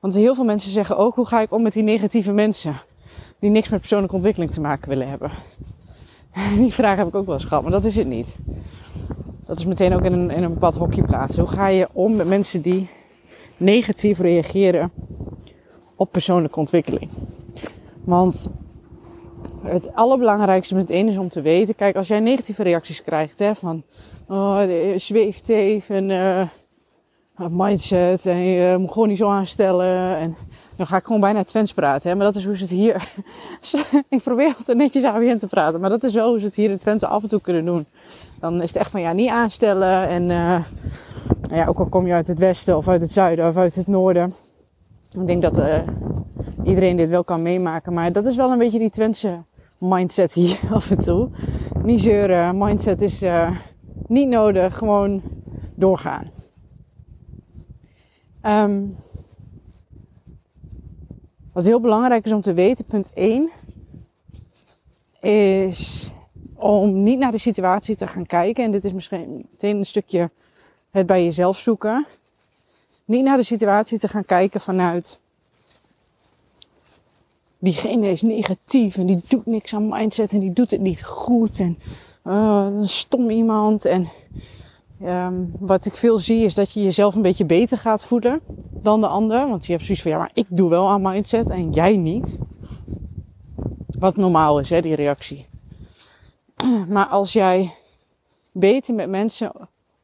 Want 0.00 0.14
heel 0.14 0.34
veel 0.34 0.44
mensen 0.44 0.70
zeggen 0.70 0.96
ook: 0.96 1.14
hoe 1.14 1.26
ga 1.26 1.40
ik 1.40 1.52
om 1.52 1.62
met 1.62 1.72
die 1.72 1.82
negatieve 1.82 2.32
mensen 2.32 2.74
die 3.38 3.50
niks 3.50 3.68
met 3.68 3.80
persoonlijke 3.80 4.14
ontwikkeling 4.14 4.50
te 4.50 4.60
maken 4.60 4.88
willen 4.88 5.08
hebben? 5.08 5.30
Die 6.56 6.72
vraag 6.72 6.96
heb 6.96 7.06
ik 7.06 7.14
ook 7.14 7.26
wel 7.26 7.34
eens 7.34 7.44
gehad, 7.44 7.62
maar 7.62 7.72
dat 7.72 7.84
is 7.84 7.96
het 7.96 8.06
niet. 8.06 8.36
Dat 9.46 9.58
is 9.58 9.64
meteen 9.64 9.94
ook 9.94 10.04
in 10.04 10.12
een, 10.12 10.30
in 10.30 10.42
een 10.42 10.52
bepaald 10.52 10.74
hokje 10.76 11.04
plaatsen. 11.04 11.42
Hoe 11.42 11.52
ga 11.52 11.66
je 11.66 11.88
om 11.92 12.16
met 12.16 12.28
mensen 12.28 12.62
die 12.62 12.88
negatief 13.56 14.18
reageren 14.18 14.90
op 15.96 16.12
persoonlijke 16.12 16.58
ontwikkeling? 16.58 17.10
Want 18.04 18.50
het 19.64 19.94
allerbelangrijkste 19.94 20.74
meteen 20.74 21.08
is 21.08 21.16
om 21.16 21.28
te 21.28 21.42
weten. 21.42 21.74
Kijk, 21.74 21.96
als 21.96 22.08
jij 22.08 22.20
negatieve 22.20 22.62
reacties 22.62 23.02
krijgt, 23.02 23.38
hè, 23.38 23.54
van 23.54 23.82
oh, 24.28 24.60
zweeft 24.96 25.48
even, 25.48 26.10
uh, 26.10 26.46
mindset 27.50 28.26
en 28.26 28.44
je 28.44 28.76
moet 28.78 28.92
gewoon 28.92 29.08
niet 29.08 29.18
zo 29.18 29.28
aanstellen. 29.28 30.16
En 30.16 30.36
dan 30.76 30.86
ga 30.86 30.96
ik 30.96 31.04
gewoon 31.04 31.20
bijna 31.20 31.44
Twents 31.44 31.74
praten, 31.74 32.10
hè, 32.10 32.16
maar 32.16 32.26
dat 32.26 32.36
is 32.36 32.44
hoe 32.44 32.56
ze 32.56 32.62
het 32.62 32.72
hier. 32.72 33.08
ik 34.08 34.22
probeer 34.22 34.54
altijd 34.58 34.76
netjes 34.76 35.04
AWN 35.04 35.38
te 35.38 35.46
praten, 35.46 35.80
maar 35.80 35.90
dat 35.90 36.04
is 36.04 36.12
wel 36.12 36.28
hoe 36.28 36.38
ze 36.38 36.46
het 36.46 36.56
hier 36.56 36.70
in 36.70 36.78
Twente 36.78 37.06
af 37.06 37.22
en 37.22 37.28
toe 37.28 37.40
kunnen 37.40 37.64
doen. 37.64 37.86
Dan 38.40 38.62
is 38.62 38.68
het 38.68 38.76
echt 38.76 38.90
van 38.90 39.00
ja, 39.00 39.12
niet 39.12 39.30
aanstellen. 39.30 40.08
En 40.08 40.22
uh, 40.22 40.64
ja, 41.50 41.66
ook 41.66 41.78
al 41.78 41.88
kom 41.88 42.06
je 42.06 42.12
uit 42.12 42.28
het 42.28 42.38
westen 42.38 42.76
of 42.76 42.88
uit 42.88 43.00
het 43.00 43.12
zuiden 43.12 43.48
of 43.48 43.56
uit 43.56 43.74
het 43.74 43.86
noorden. 43.86 44.34
Ik 45.10 45.26
denk 45.26 45.42
dat 45.42 45.58
uh, 45.58 45.78
iedereen 46.64 46.96
dit 46.96 47.08
wel 47.08 47.24
kan 47.24 47.42
meemaken. 47.42 47.92
Maar 47.92 48.12
dat 48.12 48.26
is 48.26 48.36
wel 48.36 48.50
een 48.50 48.58
beetje 48.58 48.78
die 48.78 48.90
Twentse 48.90 49.42
mindset 49.78 50.32
hier 50.32 50.58
af 50.72 50.90
en 50.90 50.98
toe. 50.98 51.30
Niet 51.82 52.00
zeuren, 52.00 52.58
mindset 52.58 53.00
is 53.00 53.22
uh, 53.22 53.50
niet 54.06 54.28
nodig, 54.28 54.78
gewoon 54.78 55.22
doorgaan. 55.74 56.30
Um, 58.42 58.96
wat 61.52 61.64
heel 61.64 61.80
belangrijk 61.80 62.24
is 62.24 62.32
om 62.32 62.40
te 62.40 62.52
weten, 62.52 62.84
punt 62.84 63.10
1, 63.14 63.50
is 65.20 66.12
om 66.54 67.02
niet 67.02 67.18
naar 67.18 67.30
de 67.30 67.38
situatie 67.38 67.96
te 67.96 68.06
gaan 68.06 68.26
kijken. 68.26 68.64
En 68.64 68.70
dit 68.70 68.84
is 68.84 68.92
misschien 68.92 69.46
meteen 69.50 69.76
een 69.76 69.86
stukje 69.86 70.30
het 70.90 71.06
bij 71.06 71.24
jezelf 71.24 71.58
zoeken. 71.58 72.06
Niet 73.04 73.24
naar 73.24 73.36
de 73.36 73.42
situatie 73.42 73.98
te 73.98 74.08
gaan 74.08 74.24
kijken 74.24 74.60
vanuit 74.60 75.20
diegene 77.64 78.10
is 78.10 78.22
negatief 78.22 78.96
en 78.96 79.06
die 79.06 79.20
doet 79.28 79.46
niks 79.46 79.74
aan 79.74 79.88
mindset 79.88 80.32
en 80.32 80.40
die 80.40 80.52
doet 80.52 80.70
het 80.70 80.80
niet 80.80 81.04
goed 81.04 81.58
en 81.60 81.78
uh, 82.24 82.66
een 82.78 82.88
stom 82.88 83.30
iemand. 83.30 83.84
En 83.84 84.08
um, 85.02 85.52
wat 85.58 85.86
ik 85.86 85.96
veel 85.96 86.18
zie 86.18 86.44
is 86.44 86.54
dat 86.54 86.72
je 86.72 86.82
jezelf 86.82 87.14
een 87.14 87.22
beetje 87.22 87.44
beter 87.44 87.78
gaat 87.78 88.04
voelen 88.04 88.40
dan 88.70 89.00
de 89.00 89.06
ander. 89.06 89.48
Want 89.48 89.66
je 89.66 89.72
hebt 89.72 89.84
zoiets 89.84 90.02
van, 90.02 90.12
ja, 90.12 90.18
maar 90.18 90.30
ik 90.34 90.46
doe 90.48 90.70
wel 90.70 90.88
aan 90.88 91.02
mindset 91.02 91.50
en 91.50 91.70
jij 91.70 91.96
niet. 91.96 92.38
Wat 93.98 94.16
normaal 94.16 94.60
is, 94.60 94.70
hè, 94.70 94.80
die 94.80 94.94
reactie. 94.94 95.46
Maar 96.88 97.06
als 97.06 97.32
jij 97.32 97.74
beter 98.52 98.94
met 98.94 99.08
mensen 99.08 99.52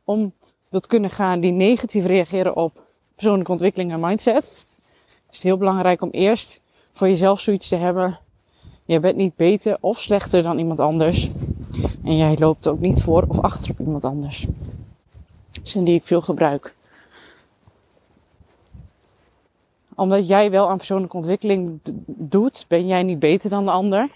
om 0.05 0.33
wilt 0.69 0.87
kunnen 0.87 1.11
gaan 1.11 1.41
die 1.41 1.53
negatief 1.53 2.07
reageren 2.07 2.57
op 2.57 2.85
persoonlijke 3.15 3.53
ontwikkeling 3.53 3.93
en 3.93 4.01
mindset, 4.01 4.45
is 5.31 5.37
het 5.37 5.43
heel 5.43 5.57
belangrijk 5.57 6.03
om 6.03 6.11
eerst 6.11 6.60
voor 7.01 7.09
jezelf 7.09 7.41
zoiets 7.41 7.69
te 7.69 7.77
hebben. 7.77 8.19
Je 8.85 9.01
bent 9.01 9.17
niet 9.17 9.37
beter 9.37 9.77
of 9.81 10.01
slechter 10.01 10.43
dan 10.43 10.59
iemand 10.59 10.81
anders. 10.81 11.31
En 12.05 12.17
jij 12.17 12.39
loopt 12.39 12.67
ook 12.67 12.81
niet 12.81 13.03
voor 13.03 13.25
of 13.29 13.39
achter 13.39 13.71
op 13.71 13.81
iemand 13.81 14.05
anders. 14.05 14.47
Zin 15.63 15.85
die 15.85 15.95
ik 15.95 16.05
veel 16.05 16.21
gebruik. 16.21 16.75
Omdat 19.95 20.29
jij 20.29 20.51
wel 20.51 20.69
aan 20.69 20.77
persoonlijke 20.77 21.17
ontwikkeling 21.17 21.81
doet, 22.07 22.65
ben 22.69 22.87
jij 22.87 23.03
niet 23.03 23.19
beter 23.19 23.51
dan 23.51 23.65
de 23.65 23.71
ander. 23.71 24.09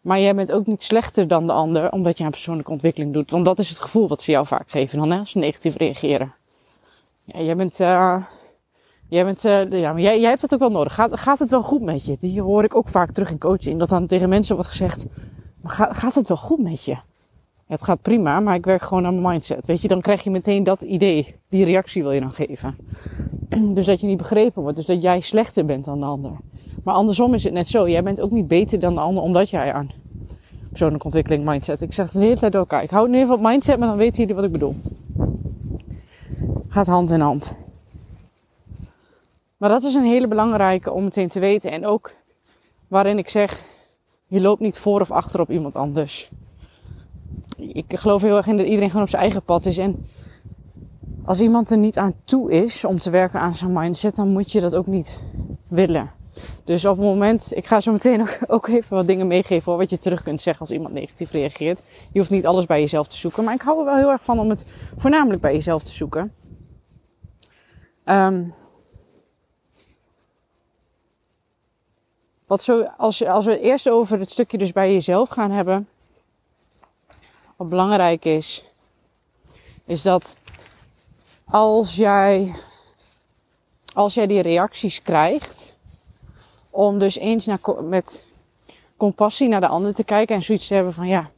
Maar 0.00 0.20
jij 0.20 0.34
bent 0.34 0.52
ook 0.52 0.66
niet 0.66 0.82
slechter 0.82 1.28
dan 1.28 1.46
de 1.46 1.52
ander, 1.52 1.92
omdat 1.92 2.18
je 2.18 2.24
aan 2.24 2.30
persoonlijke 2.30 2.70
ontwikkeling 2.70 3.12
doet. 3.12 3.30
Want 3.30 3.44
dat 3.44 3.58
is 3.58 3.68
het 3.68 3.78
gevoel 3.78 4.08
wat 4.08 4.22
ze 4.22 4.30
jou 4.30 4.46
vaak 4.46 4.70
geven 4.70 4.98
dan, 4.98 5.10
hè, 5.10 5.18
als 5.18 5.30
ze 5.30 5.38
negatief 5.38 5.76
reageren. 5.76 6.34
Ja, 7.24 7.40
jij 7.40 7.56
bent 7.56 7.80
uh, 7.80 8.24
Jij, 9.08 9.24
bent, 9.24 9.44
uh, 9.44 9.70
ja, 9.70 9.92
maar 9.92 10.00
jij, 10.00 10.20
jij 10.20 10.28
hebt 10.28 10.42
het 10.42 10.54
ook 10.54 10.60
wel 10.60 10.70
nodig. 10.70 10.94
Gaat, 10.94 11.20
gaat 11.20 11.38
het 11.38 11.50
wel 11.50 11.62
goed 11.62 11.82
met 11.82 12.04
je? 12.04 12.16
Die 12.20 12.42
hoor 12.42 12.64
ik 12.64 12.74
ook 12.74 12.88
vaak 12.88 13.10
terug 13.10 13.30
in 13.30 13.38
coaching. 13.38 13.78
Dat 13.78 13.88
dan 13.88 14.06
tegen 14.06 14.28
mensen 14.28 14.54
wordt 14.54 14.70
gezegd, 14.70 15.06
maar 15.62 15.72
gaat, 15.72 15.96
gaat 15.96 16.14
het 16.14 16.28
wel 16.28 16.36
goed 16.36 16.62
met 16.62 16.84
je? 16.84 16.96
het 17.66 17.82
gaat 17.82 18.02
prima, 18.02 18.40
maar 18.40 18.54
ik 18.54 18.64
werk 18.64 18.82
gewoon 18.82 19.06
aan 19.06 19.20
mijn 19.20 19.32
mindset. 19.32 19.66
Weet 19.66 19.82
je, 19.82 19.88
dan 19.88 20.00
krijg 20.00 20.24
je 20.24 20.30
meteen 20.30 20.64
dat 20.64 20.82
idee. 20.82 21.34
Die 21.48 21.64
reactie 21.64 22.02
wil 22.02 22.12
je 22.12 22.20
dan 22.20 22.32
geven. 22.32 22.76
Dus 23.74 23.86
dat 23.86 24.00
je 24.00 24.06
niet 24.06 24.18
begrepen 24.18 24.62
wordt. 24.62 24.76
Dus 24.76 24.86
dat 24.86 25.02
jij 25.02 25.20
slechter 25.20 25.64
bent 25.64 25.84
dan 25.84 26.00
de 26.00 26.06
ander. 26.06 26.30
Maar 26.84 26.94
andersom 26.94 27.34
is 27.34 27.44
het 27.44 27.52
net 27.52 27.68
zo. 27.68 27.88
Jij 27.88 28.02
bent 28.02 28.20
ook 28.20 28.30
niet 28.30 28.48
beter 28.48 28.80
dan 28.80 28.94
de 28.94 29.00
ander 29.00 29.22
omdat 29.22 29.50
jij 29.50 29.72
aan 29.72 29.90
persoonlijke 30.68 31.04
ontwikkeling 31.04 31.44
mindset. 31.44 31.80
Ik 31.82 31.92
zeg 31.92 32.04
het 32.04 32.14
de 32.14 32.20
hele 32.20 32.38
tijd 32.38 32.52
door 32.52 32.60
elkaar. 32.60 32.82
Ik 32.82 32.90
hou 32.90 33.08
nu 33.08 33.18
even 33.18 33.34
op 33.34 33.40
mindset, 33.40 33.78
maar 33.78 33.88
dan 33.88 33.96
weten 33.96 34.18
jullie 34.18 34.34
wat 34.34 34.44
ik 34.44 34.52
bedoel. 34.52 34.74
Gaat 36.68 36.86
hand 36.86 37.10
in 37.10 37.20
hand. 37.20 37.54
Maar 39.56 39.68
dat 39.68 39.82
is 39.82 39.94
een 39.94 40.04
hele 40.04 40.28
belangrijke 40.28 40.92
om 40.92 41.04
meteen 41.04 41.28
te 41.28 41.40
weten. 41.40 41.70
En 41.70 41.86
ook 41.86 42.12
waarin 42.88 43.18
ik 43.18 43.28
zeg, 43.28 43.64
je 44.26 44.40
loopt 44.40 44.60
niet 44.60 44.78
voor 44.78 45.00
of 45.00 45.10
achter 45.10 45.40
op 45.40 45.50
iemand 45.50 45.76
anders. 45.76 46.30
Ik 47.56 47.84
geloof 47.88 48.22
heel 48.22 48.36
erg 48.36 48.46
in 48.46 48.56
dat 48.56 48.66
iedereen 48.66 48.88
gewoon 48.88 49.04
op 49.04 49.08
zijn 49.08 49.22
eigen 49.22 49.42
pad 49.42 49.66
is. 49.66 49.78
En 49.78 50.06
als 51.24 51.40
iemand 51.40 51.70
er 51.70 51.78
niet 51.78 51.98
aan 51.98 52.14
toe 52.24 52.52
is 52.52 52.84
om 52.84 52.98
te 52.98 53.10
werken 53.10 53.40
aan 53.40 53.54
zijn 53.54 53.72
mindset, 53.72 54.16
dan 54.16 54.28
moet 54.28 54.52
je 54.52 54.60
dat 54.60 54.74
ook 54.74 54.86
niet 54.86 55.20
willen. 55.68 56.10
Dus 56.64 56.84
op 56.84 56.96
het 56.96 57.06
moment, 57.06 57.56
ik 57.56 57.66
ga 57.66 57.80
zo 57.80 57.92
meteen 57.92 58.26
ook, 58.46 58.68
even 58.78 58.96
wat 58.96 59.06
dingen 59.06 59.26
meegeven 59.26 59.76
wat 59.76 59.90
je 59.90 59.98
terug 59.98 60.22
kunt 60.22 60.40
zeggen 60.40 60.60
als 60.60 60.70
iemand 60.70 60.94
negatief 60.94 61.30
reageert. 61.30 61.82
Je 62.12 62.18
hoeft 62.18 62.30
niet 62.30 62.46
alles 62.46 62.66
bij 62.66 62.80
jezelf 62.80 63.08
te 63.08 63.16
zoeken, 63.16 63.44
maar 63.44 63.54
ik 63.54 63.60
hou 63.60 63.78
er 63.78 63.84
wel 63.84 63.96
heel 63.96 64.10
erg 64.10 64.24
van 64.24 64.38
om 64.38 64.50
het 64.50 64.66
voornamelijk 64.96 65.40
bij 65.40 65.52
jezelf 65.52 65.82
te 65.82 65.92
zoeken. 65.92 66.32
Um, 68.04 68.54
wat 72.46 72.62
zo, 72.62 72.82
als, 72.82 73.24
als 73.24 73.44
we 73.44 73.60
eerst 73.60 73.88
over 73.88 74.18
het 74.18 74.30
stukje 74.30 74.58
dus 74.58 74.72
bij 74.72 74.92
jezelf 74.92 75.28
gaan 75.28 75.50
hebben, 75.50 75.88
wat 77.56 77.68
belangrijk 77.68 78.24
is, 78.24 78.64
is 79.84 80.02
dat 80.02 80.34
als 81.44 81.96
jij, 81.96 82.54
als 83.92 84.14
jij 84.14 84.26
die 84.26 84.42
reacties 84.42 85.02
krijgt, 85.02 85.76
om 86.70 86.98
dus 86.98 87.16
eens 87.16 87.46
naar, 87.46 87.58
met 87.82 88.24
compassie 88.96 89.48
naar 89.48 89.60
de 89.60 89.68
ander 89.68 89.94
te 89.94 90.04
kijken 90.04 90.34
en 90.34 90.42
zoiets 90.42 90.66
te 90.66 90.74
hebben 90.74 90.92
van 90.92 91.06
ja, 91.06 91.30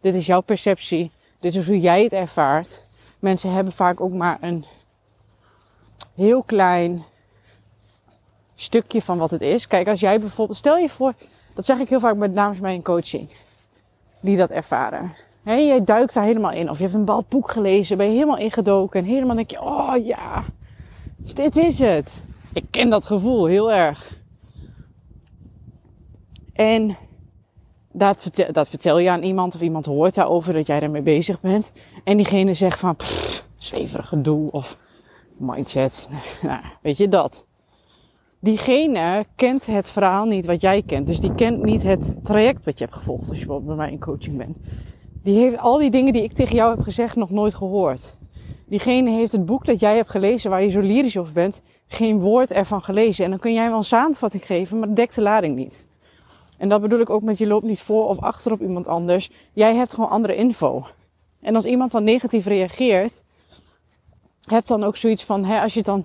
dit 0.00 0.14
is 0.14 0.26
jouw 0.26 0.40
perceptie, 0.40 1.10
dit 1.40 1.54
is 1.54 1.66
hoe 1.66 1.80
jij 1.80 2.02
het 2.02 2.12
ervaart. 2.12 2.82
Mensen 3.18 3.52
hebben 3.52 3.72
vaak 3.72 4.00
ook 4.00 4.12
maar 4.12 4.38
een 4.40 4.64
heel 6.14 6.42
klein 6.42 7.04
stukje 8.64 9.02
van 9.02 9.18
wat 9.18 9.30
het 9.30 9.40
is. 9.40 9.66
Kijk, 9.66 9.88
als 9.88 10.00
jij 10.00 10.20
bijvoorbeeld, 10.20 10.58
stel 10.58 10.76
je 10.76 10.88
voor, 10.88 11.12
dat 11.54 11.64
zeg 11.64 11.78
ik 11.78 11.88
heel 11.88 12.00
vaak 12.00 12.16
met 12.16 12.34
dames 12.34 12.58
bij 12.58 12.74
een 12.74 12.82
coaching, 12.82 13.28
die 14.20 14.36
dat 14.36 14.50
ervaren. 14.50 15.14
He, 15.42 15.54
jij 15.54 15.84
duikt 15.84 16.14
daar 16.14 16.24
helemaal 16.24 16.52
in. 16.52 16.70
Of 16.70 16.76
je 16.76 16.82
hebt 16.82 16.94
een 16.94 17.04
bepaald 17.04 17.28
boek 17.28 17.50
gelezen, 17.50 17.96
ben 17.96 18.06
je 18.06 18.12
helemaal 18.12 18.38
ingedoken. 18.38 19.00
En 19.00 19.06
helemaal 19.06 19.36
denk 19.36 19.50
je, 19.50 19.62
oh 19.62 20.04
ja, 20.04 20.44
dit 21.16 21.56
is 21.56 21.78
het. 21.78 22.22
Ik 22.52 22.64
ken 22.70 22.90
dat 22.90 23.04
gevoel 23.04 23.46
heel 23.46 23.72
erg. 23.72 24.18
En 26.52 26.96
dat 27.92 28.20
vertel, 28.22 28.52
dat 28.52 28.68
vertel 28.68 28.98
je 28.98 29.10
aan 29.10 29.22
iemand 29.22 29.54
of 29.54 29.60
iemand 29.60 29.86
hoort 29.86 30.14
daarover 30.14 30.52
dat 30.52 30.66
jij 30.66 30.80
ermee 30.80 31.02
bezig 31.02 31.40
bent. 31.40 31.72
En 32.04 32.16
diegene 32.16 32.54
zegt 32.54 32.80
van, 32.80 32.96
zweverig 33.58 34.08
gedoe 34.08 34.50
of 34.50 34.78
mindset. 35.36 36.08
Nou, 36.42 36.60
weet 36.82 36.96
je 36.96 37.08
dat. 37.08 37.44
Diegene 38.44 39.26
kent 39.36 39.66
het 39.66 39.88
verhaal 39.88 40.24
niet 40.24 40.46
wat 40.46 40.60
jij 40.60 40.82
kent. 40.82 41.06
Dus 41.06 41.20
die 41.20 41.34
kent 41.34 41.62
niet 41.62 41.82
het 41.82 42.14
traject 42.22 42.64
wat 42.64 42.78
je 42.78 42.84
hebt 42.84 42.96
gevolgd 42.96 43.28
als 43.28 43.38
je 43.38 43.46
bij 43.46 43.74
mij 43.74 43.90
in 43.90 44.00
coaching 44.00 44.36
bent. 44.36 44.58
Die 45.22 45.38
heeft 45.38 45.58
al 45.58 45.78
die 45.78 45.90
dingen 45.90 46.12
die 46.12 46.22
ik 46.22 46.32
tegen 46.32 46.56
jou 46.56 46.74
heb 46.74 46.84
gezegd 46.84 47.16
nog 47.16 47.30
nooit 47.30 47.54
gehoord. 47.54 48.16
Diegene 48.66 49.10
heeft 49.10 49.32
het 49.32 49.46
boek 49.46 49.66
dat 49.66 49.80
jij 49.80 49.96
hebt 49.96 50.10
gelezen, 50.10 50.50
waar 50.50 50.62
je 50.62 50.70
zo 50.70 50.80
lyrisch 50.80 51.16
over 51.16 51.32
bent, 51.32 51.62
geen 51.86 52.20
woord 52.20 52.52
ervan 52.52 52.80
gelezen. 52.80 53.24
En 53.24 53.30
dan 53.30 53.38
kun 53.38 53.52
jij 53.52 53.68
wel 53.68 53.76
een 53.76 53.84
samenvatting 53.84 54.46
geven, 54.46 54.78
maar 54.78 54.94
dekt 54.94 55.14
de 55.14 55.22
lading 55.22 55.56
niet. 55.56 55.86
En 56.58 56.68
dat 56.68 56.80
bedoel 56.80 57.00
ik 57.00 57.10
ook 57.10 57.22
met 57.22 57.38
je 57.38 57.46
loopt 57.46 57.66
niet 57.66 57.80
voor 57.80 58.08
of 58.08 58.18
achter 58.18 58.52
op 58.52 58.60
iemand 58.60 58.88
anders. 58.88 59.30
Jij 59.52 59.74
hebt 59.74 59.94
gewoon 59.94 60.10
andere 60.10 60.34
info. 60.34 60.86
En 61.40 61.54
als 61.54 61.64
iemand 61.64 61.92
dan 61.92 62.04
negatief 62.04 62.46
reageert, 62.46 63.24
heb 64.44 64.66
dan 64.66 64.82
ook 64.82 64.96
zoiets 64.96 65.24
van, 65.24 65.44
hè, 65.44 65.60
als 65.60 65.74
je 65.74 65.82
dan 65.82 66.04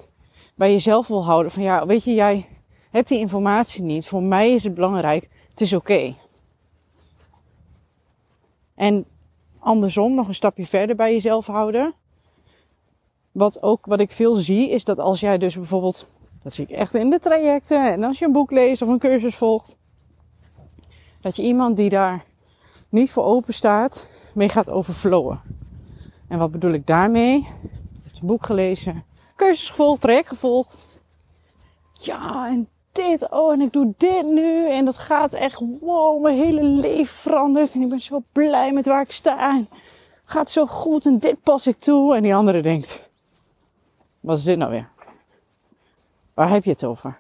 bij 0.60 0.72
jezelf 0.72 1.08
wil 1.08 1.26
houden, 1.26 1.52
van 1.52 1.64
ja, 1.64 1.86
weet 1.86 2.04
je, 2.04 2.14
jij 2.14 2.46
hebt 2.90 3.08
die 3.08 3.20
informatie 3.20 3.84
niet. 3.84 4.08
Voor 4.08 4.24
mij 4.24 4.54
is 4.54 4.64
het 4.64 4.74
belangrijk, 4.74 5.30
het 5.50 5.62
is 5.62 5.74
oké. 5.74 6.16
En 8.76 9.06
andersom 9.60 10.16
nog 10.16 10.28
een 10.28 10.34
stapje 10.34 10.66
verder 10.66 10.96
bij 10.96 11.12
jezelf 11.12 11.46
houden. 11.46 11.94
Wat 13.32 13.64
ook, 13.64 13.86
wat 13.86 14.00
ik 14.00 14.12
veel 14.12 14.36
zie, 14.36 14.70
is 14.70 14.84
dat 14.84 15.00
als 15.00 15.20
jij 15.20 15.38
dus 15.38 15.56
bijvoorbeeld, 15.56 16.08
dat 16.44 16.54
zie 16.54 16.64
ik 16.64 16.72
echt 16.72 16.96
in 16.96 17.10
de 17.10 17.20
trajecten, 17.20 17.92
en 17.92 18.04
als 18.04 18.20
je 18.20 18.26
een 18.26 18.32
boek 18.32 18.52
leest 18.52 18.82
of 18.82 18.88
een 18.88 19.00
cursus 19.00 19.36
volgt, 19.36 19.78
dat 21.22 21.36
je 21.36 21.44
iemand 21.44 21.78
die 21.78 21.90
daar 21.90 22.26
niet 22.90 23.12
voor 23.12 23.24
open 23.24 23.54
staat, 23.54 24.10
mee 24.34 24.50
gaat 24.50 24.70
overflowen. 24.70 25.42
En 26.28 26.40
wat 26.40 26.52
bedoel 26.52 26.72
ik 26.72 26.88
daarmee? 26.88 27.38
Je 27.42 28.00
hebt 28.04 28.20
een 28.22 28.28
boek 28.28 28.46
gelezen, 28.46 29.04
cursus 29.40 29.70
gevolgd, 29.70 30.02
traject 30.02 30.28
gevolgd. 30.28 30.88
Ja, 31.94 32.48
en 32.48 32.70
dit, 32.92 33.30
oh, 33.30 33.52
en 33.52 33.62
ik 33.62 33.72
doe 33.72 33.94
dit 33.98 34.26
nu. 34.26 34.70
En 34.70 34.86
dat 34.86 34.98
gaat 34.98 35.34
echt, 35.34 35.62
wow, 35.80 36.22
mijn 36.22 36.38
hele 36.38 36.64
leven 36.64 37.18
verandert. 37.18 37.74
En 37.74 37.82
ik 37.82 37.90
ben 37.90 38.02
zo 38.02 38.24
blij 38.32 38.74
met 38.74 38.86
waar 38.86 39.02
ik 39.02 39.12
sta. 39.12 39.62
Gaat 40.26 40.50
zo 40.50 40.66
goed 40.66 41.06
en 41.06 41.20
dit 41.20 41.44
pas 41.44 41.68
ik 41.68 41.80
toe. 41.80 42.16
En 42.16 42.24
die 42.24 42.36
andere 42.36 42.62
denkt, 42.62 43.04
wat 44.20 44.38
is 44.38 44.44
dit 44.44 44.58
nou 44.58 44.72
weer? 44.72 44.90
Waar 46.34 46.50
heb 46.50 46.64
je 46.64 46.72
het 46.72 46.84
over? 46.84 47.18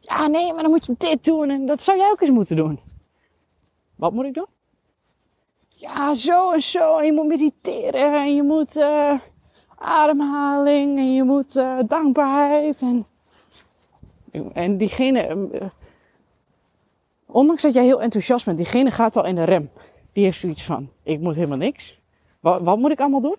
Ja, 0.00 0.26
nee, 0.26 0.52
maar 0.52 0.62
dan 0.62 0.70
moet 0.70 0.86
je 0.86 0.94
dit 0.98 1.24
doen 1.24 1.50
en 1.50 1.66
dat 1.66 1.82
zou 1.82 1.98
jij 1.98 2.10
ook 2.10 2.20
eens 2.20 2.30
moeten 2.30 2.56
doen. 2.56 2.80
Wat 3.96 4.12
moet 4.12 4.24
ik 4.24 4.34
doen? 4.34 4.48
Ja, 5.68 6.14
zo 6.14 6.52
en 6.52 6.62
zo. 6.62 6.96
En 6.96 7.04
je 7.04 7.12
moet 7.12 7.26
mediteren 7.26 8.14
en 8.14 8.34
je 8.34 8.42
moet 8.42 8.76
uh, 8.76 9.18
ademhaling 9.80 10.98
en 10.98 11.14
je 11.14 11.22
moet 11.22 11.56
uh, 11.56 11.78
dankbaarheid 11.86 12.80
en 12.80 13.06
en 14.52 14.76
diegene, 14.76 15.20
eh, 15.20 15.66
ondanks 17.26 17.62
dat 17.62 17.74
jij 17.74 17.84
heel 17.84 18.02
enthousiast 18.02 18.44
bent, 18.44 18.56
diegene 18.56 18.90
gaat 18.90 19.16
al 19.16 19.24
in 19.24 19.34
de 19.34 19.44
rem. 19.44 19.70
Die 20.12 20.24
heeft 20.24 20.38
zoiets 20.38 20.64
van, 20.64 20.90
ik 21.02 21.20
moet 21.20 21.34
helemaal 21.34 21.58
niks. 21.58 21.98
Wat, 22.40 22.62
wat 22.62 22.78
moet 22.78 22.90
ik 22.90 23.00
allemaal 23.00 23.20
doen? 23.20 23.36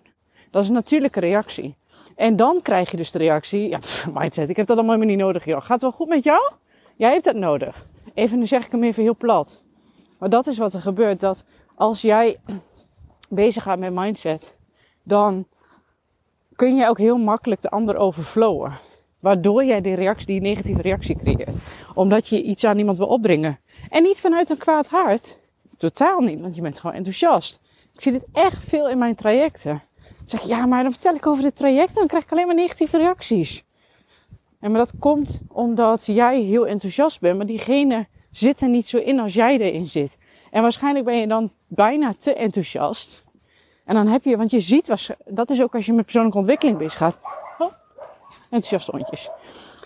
Dat 0.50 0.62
is 0.62 0.68
een 0.68 0.74
natuurlijke 0.74 1.20
reactie. 1.20 1.76
En 2.16 2.36
dan 2.36 2.62
krijg 2.62 2.90
je 2.90 2.96
dus 2.96 3.10
de 3.10 3.18
reactie, 3.18 3.68
ja, 3.68 3.78
mindset, 4.14 4.48
ik 4.48 4.56
heb 4.56 4.66
dat 4.66 4.78
allemaal 4.78 4.96
niet 4.96 5.18
nodig, 5.18 5.44
joh. 5.44 5.60
Gaat 5.60 5.68
het 5.68 5.82
wel 5.82 5.92
goed 5.92 6.08
met 6.08 6.24
jou? 6.24 6.52
Jij 6.96 7.12
hebt 7.12 7.24
dat 7.24 7.36
nodig. 7.36 7.86
Even, 8.14 8.38
nu 8.38 8.46
zeg 8.46 8.64
ik 8.64 8.70
hem 8.70 8.82
even 8.82 9.02
heel 9.02 9.16
plat. 9.16 9.60
Maar 10.18 10.28
dat 10.28 10.46
is 10.46 10.58
wat 10.58 10.74
er 10.74 10.80
gebeurt, 10.80 11.20
dat 11.20 11.44
als 11.74 12.00
jij 12.00 12.40
bezig 13.28 13.62
gaat 13.62 13.78
met 13.78 13.92
mindset, 13.92 14.54
dan 15.02 15.46
kun 16.56 16.76
je 16.76 16.88
ook 16.88 16.98
heel 16.98 17.18
makkelijk 17.18 17.62
de 17.62 17.70
ander 17.70 17.96
overflowen. 17.96 18.78
Waardoor 19.20 19.64
jij 19.64 19.80
die, 19.80 19.94
reactie, 19.94 20.26
die 20.26 20.40
negatieve 20.40 20.82
reactie 20.82 21.16
creëert. 21.16 21.56
Omdat 21.94 22.28
je 22.28 22.42
iets 22.42 22.64
aan 22.64 22.78
iemand 22.78 22.98
wil 22.98 23.06
opbrengen. 23.06 23.60
En 23.88 24.02
niet 24.02 24.20
vanuit 24.20 24.50
een 24.50 24.58
kwaad 24.58 24.88
hart. 24.88 25.38
Totaal 25.76 26.20
niet, 26.20 26.40
want 26.40 26.56
je 26.56 26.62
bent 26.62 26.80
gewoon 26.80 26.96
enthousiast. 26.96 27.60
Ik 27.94 28.00
zie 28.00 28.12
dit 28.12 28.26
echt 28.32 28.64
veel 28.64 28.88
in 28.88 28.98
mijn 28.98 29.14
trajecten. 29.14 29.82
Dan 30.06 30.28
zeg 30.28 30.42
ja, 30.42 30.66
maar 30.66 30.82
dan 30.82 30.92
vertel 30.92 31.14
ik 31.14 31.26
over 31.26 31.42
dit 31.42 31.56
traject 31.56 31.88
en 31.88 31.94
dan 31.94 32.06
krijg 32.06 32.24
ik 32.24 32.32
alleen 32.32 32.46
maar 32.46 32.54
negatieve 32.54 32.98
reacties. 32.98 33.64
En 34.60 34.70
maar 34.70 34.80
dat 34.80 34.92
komt 34.98 35.40
omdat 35.48 36.06
jij 36.06 36.40
heel 36.40 36.66
enthousiast 36.66 37.20
bent, 37.20 37.36
maar 37.36 37.46
diegene 37.46 38.06
zit 38.30 38.60
er 38.60 38.68
niet 38.68 38.86
zo 38.86 38.98
in 38.98 39.20
als 39.20 39.34
jij 39.34 39.58
erin 39.58 39.86
zit. 39.86 40.16
En 40.50 40.62
waarschijnlijk 40.62 41.04
ben 41.04 41.16
je 41.16 41.26
dan 41.26 41.52
bijna 41.66 42.14
te 42.18 42.34
enthousiast. 42.34 43.21
En 43.84 43.94
dan 43.94 44.06
heb 44.06 44.24
je, 44.24 44.36
want 44.36 44.50
je 44.50 44.60
ziet, 44.60 45.16
dat 45.26 45.50
is 45.50 45.62
ook 45.62 45.74
als 45.74 45.86
je 45.86 45.92
met 45.92 46.04
persoonlijke 46.04 46.38
ontwikkeling 46.38 46.78
bezig 46.78 46.98
gaat 46.98 47.18
enthousiaste 48.52 48.90
hondjes. 48.90 49.30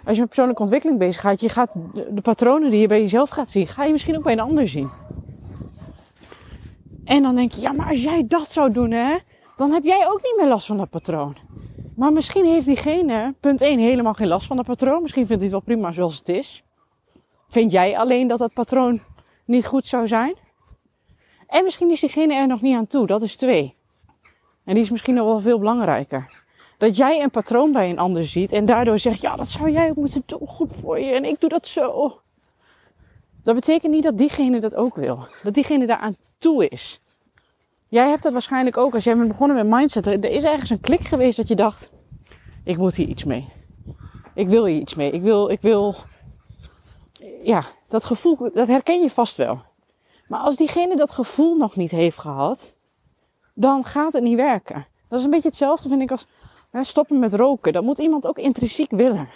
Als 0.04 0.14
je 0.14 0.20
met 0.20 0.28
persoonlijke 0.28 0.62
ontwikkeling 0.62 0.98
bezig 0.98 1.20
gaat, 1.20 1.40
je 1.40 1.48
gaat 1.48 1.74
de, 2.10 2.20
patronen 2.20 2.70
die 2.70 2.80
je 2.80 2.86
bij 2.86 3.00
jezelf 3.00 3.28
gaat 3.28 3.50
zien, 3.50 3.66
ga 3.66 3.84
je 3.84 3.92
misschien 3.92 4.16
ook 4.16 4.22
bij 4.22 4.32
een 4.32 4.40
ander 4.40 4.68
zien. 4.68 4.90
En 7.04 7.22
dan 7.22 7.34
denk 7.34 7.52
je, 7.52 7.60
ja, 7.60 7.72
maar 7.72 7.88
als 7.88 8.02
jij 8.02 8.26
dat 8.26 8.50
zou 8.50 8.72
doen, 8.72 8.90
hè, 8.90 9.16
dan 9.56 9.70
heb 9.70 9.84
jij 9.84 10.06
ook 10.08 10.22
niet 10.22 10.36
meer 10.36 10.48
last 10.48 10.66
van 10.66 10.76
dat 10.76 10.90
patroon. 10.90 11.36
Maar 11.96 12.12
misschien 12.12 12.44
heeft 12.44 12.66
diegene, 12.66 13.34
punt 13.40 13.60
1, 13.60 13.78
helemaal 13.78 14.14
geen 14.14 14.28
last 14.28 14.46
van 14.46 14.56
dat 14.56 14.66
patroon. 14.66 15.02
Misschien 15.02 15.26
vindt 15.26 15.42
hij 15.42 15.52
het 15.52 15.64
wel 15.64 15.74
prima 15.74 15.92
zoals 15.92 16.18
het 16.18 16.28
is. 16.28 16.64
Vind 17.48 17.72
jij 17.72 17.98
alleen 17.98 18.26
dat 18.26 18.38
dat 18.38 18.52
patroon 18.52 19.00
niet 19.44 19.66
goed 19.66 19.86
zou 19.86 20.06
zijn? 20.06 20.34
En 21.46 21.64
misschien 21.64 21.90
is 21.90 22.00
diegene 22.00 22.34
er 22.34 22.46
nog 22.46 22.62
niet 22.62 22.76
aan 22.76 22.86
toe. 22.86 23.06
Dat 23.06 23.22
is 23.22 23.36
twee. 23.36 23.75
En 24.66 24.74
die 24.74 24.82
is 24.82 24.90
misschien 24.90 25.14
nog 25.14 25.26
wel 25.26 25.40
veel 25.40 25.58
belangrijker. 25.58 26.44
Dat 26.78 26.96
jij 26.96 27.22
een 27.22 27.30
patroon 27.30 27.72
bij 27.72 27.90
een 27.90 27.98
ander 27.98 28.26
ziet 28.26 28.52
en 28.52 28.66
daardoor 28.66 28.98
zegt, 28.98 29.20
ja, 29.20 29.36
dat 29.36 29.50
zou 29.50 29.70
jij 29.70 29.90
ook 29.90 29.96
moeten 29.96 30.22
doen, 30.26 30.48
goed 30.48 30.72
voor 30.72 31.00
je 31.00 31.12
en 31.12 31.24
ik 31.24 31.40
doe 31.40 31.48
dat 31.48 31.66
zo. 31.66 32.20
Dat 33.42 33.54
betekent 33.54 33.92
niet 33.92 34.02
dat 34.02 34.18
diegene 34.18 34.60
dat 34.60 34.74
ook 34.74 34.96
wil. 34.96 35.26
Dat 35.42 35.54
diegene 35.54 35.86
daaraan 35.86 36.16
toe 36.38 36.68
is. 36.68 37.00
Jij 37.88 38.08
hebt 38.08 38.22
dat 38.22 38.32
waarschijnlijk 38.32 38.76
ook 38.76 38.94
als 38.94 39.04
jij 39.04 39.16
bent 39.16 39.28
begonnen 39.28 39.56
met 39.56 39.78
mindset. 39.78 40.06
Er 40.06 40.24
is 40.24 40.44
ergens 40.44 40.70
een 40.70 40.80
klik 40.80 41.00
geweest 41.00 41.36
dat 41.36 41.48
je 41.48 41.54
dacht: 41.54 41.90
ik 42.64 42.76
moet 42.76 42.94
hier 42.94 43.08
iets 43.08 43.24
mee. 43.24 43.48
Ik 44.34 44.48
wil 44.48 44.64
hier 44.64 44.80
iets 44.80 44.94
mee. 44.94 45.10
Ik 45.10 45.22
wil, 45.22 45.48
ik 45.48 45.60
wil. 45.60 45.94
Ja, 47.42 47.64
dat 47.88 48.04
gevoel, 48.04 48.50
dat 48.54 48.68
herken 48.68 49.00
je 49.00 49.10
vast 49.10 49.36
wel. 49.36 49.62
Maar 50.28 50.40
als 50.40 50.56
diegene 50.56 50.96
dat 50.96 51.10
gevoel 51.10 51.56
nog 51.56 51.76
niet 51.76 51.90
heeft 51.90 52.18
gehad, 52.18 52.75
dan 53.58 53.84
gaat 53.84 54.12
het 54.12 54.22
niet 54.22 54.36
werken. 54.36 54.86
Dat 55.08 55.18
is 55.18 55.24
een 55.24 55.30
beetje 55.30 55.48
hetzelfde, 55.48 55.88
vind 55.88 56.02
ik, 56.02 56.10
als 56.10 56.26
stoppen 56.80 57.18
met 57.18 57.34
roken. 57.34 57.72
Dat 57.72 57.82
moet 57.82 57.98
iemand 57.98 58.26
ook 58.26 58.38
intrinsiek 58.38 58.90
willen. 58.90 59.28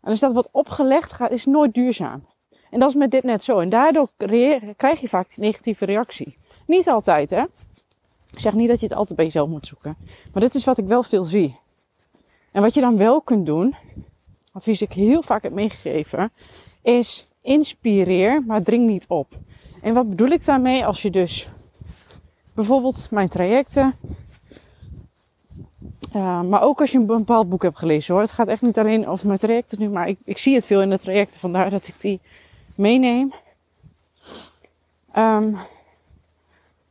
En 0.00 0.10
als 0.10 0.18
dat 0.18 0.32
wat 0.32 0.48
opgelegd 0.52 1.12
gaat, 1.12 1.30
is 1.30 1.44
nooit 1.44 1.74
duurzaam. 1.74 2.26
En 2.70 2.78
dat 2.78 2.88
is 2.88 2.94
met 2.94 3.10
dit 3.10 3.22
net 3.22 3.44
zo. 3.44 3.58
En 3.58 3.68
daardoor 3.68 4.08
krijg 4.76 5.00
je 5.00 5.08
vaak 5.08 5.34
die 5.34 5.44
negatieve 5.44 5.84
reactie. 5.84 6.36
Niet 6.66 6.88
altijd, 6.88 7.30
hè. 7.30 7.42
Ik 8.32 8.38
zeg 8.38 8.52
niet 8.52 8.68
dat 8.68 8.80
je 8.80 8.86
het 8.86 8.96
altijd 8.96 9.16
bij 9.16 9.24
jezelf 9.24 9.48
moet 9.48 9.66
zoeken. 9.66 9.96
Maar 10.32 10.42
dit 10.42 10.54
is 10.54 10.64
wat 10.64 10.78
ik 10.78 10.86
wel 10.86 11.02
veel 11.02 11.24
zie. 11.24 11.58
En 12.52 12.62
wat 12.62 12.74
je 12.74 12.80
dan 12.80 12.96
wel 12.96 13.20
kunt 13.20 13.46
doen, 13.46 13.76
advies 14.52 14.82
ik 14.82 14.92
heel 14.92 15.22
vaak 15.22 15.42
heb 15.42 15.52
meegegeven, 15.52 16.32
is 16.82 17.26
inspireer, 17.42 18.42
maar 18.46 18.62
dring 18.62 18.86
niet 18.86 19.06
op. 19.08 19.38
En 19.82 19.94
wat 19.94 20.08
bedoel 20.08 20.28
ik 20.28 20.44
daarmee 20.44 20.86
als 20.86 21.02
je 21.02 21.10
dus 21.10 21.48
bijvoorbeeld 22.56 23.06
mijn 23.10 23.28
trajecten, 23.28 23.94
uh, 26.16 26.42
maar 26.42 26.62
ook 26.62 26.80
als 26.80 26.90
je 26.90 26.98
een 26.98 27.06
bepaald 27.06 27.48
boek 27.48 27.62
hebt 27.62 27.78
gelezen 27.78 28.14
hoor. 28.14 28.22
Het 28.22 28.32
gaat 28.32 28.48
echt 28.48 28.62
niet 28.62 28.78
alleen 28.78 29.06
over 29.06 29.26
mijn 29.26 29.38
trajecten 29.38 29.78
nu, 29.80 29.88
maar 29.88 30.08
ik, 30.08 30.18
ik 30.24 30.38
zie 30.38 30.54
het 30.54 30.66
veel 30.66 30.82
in 30.82 30.90
de 30.90 30.98
trajecten, 30.98 31.40
vandaar 31.40 31.70
dat 31.70 31.86
ik 31.86 32.00
die 32.00 32.20
meeneem. 32.74 33.32
Um, 35.16 35.58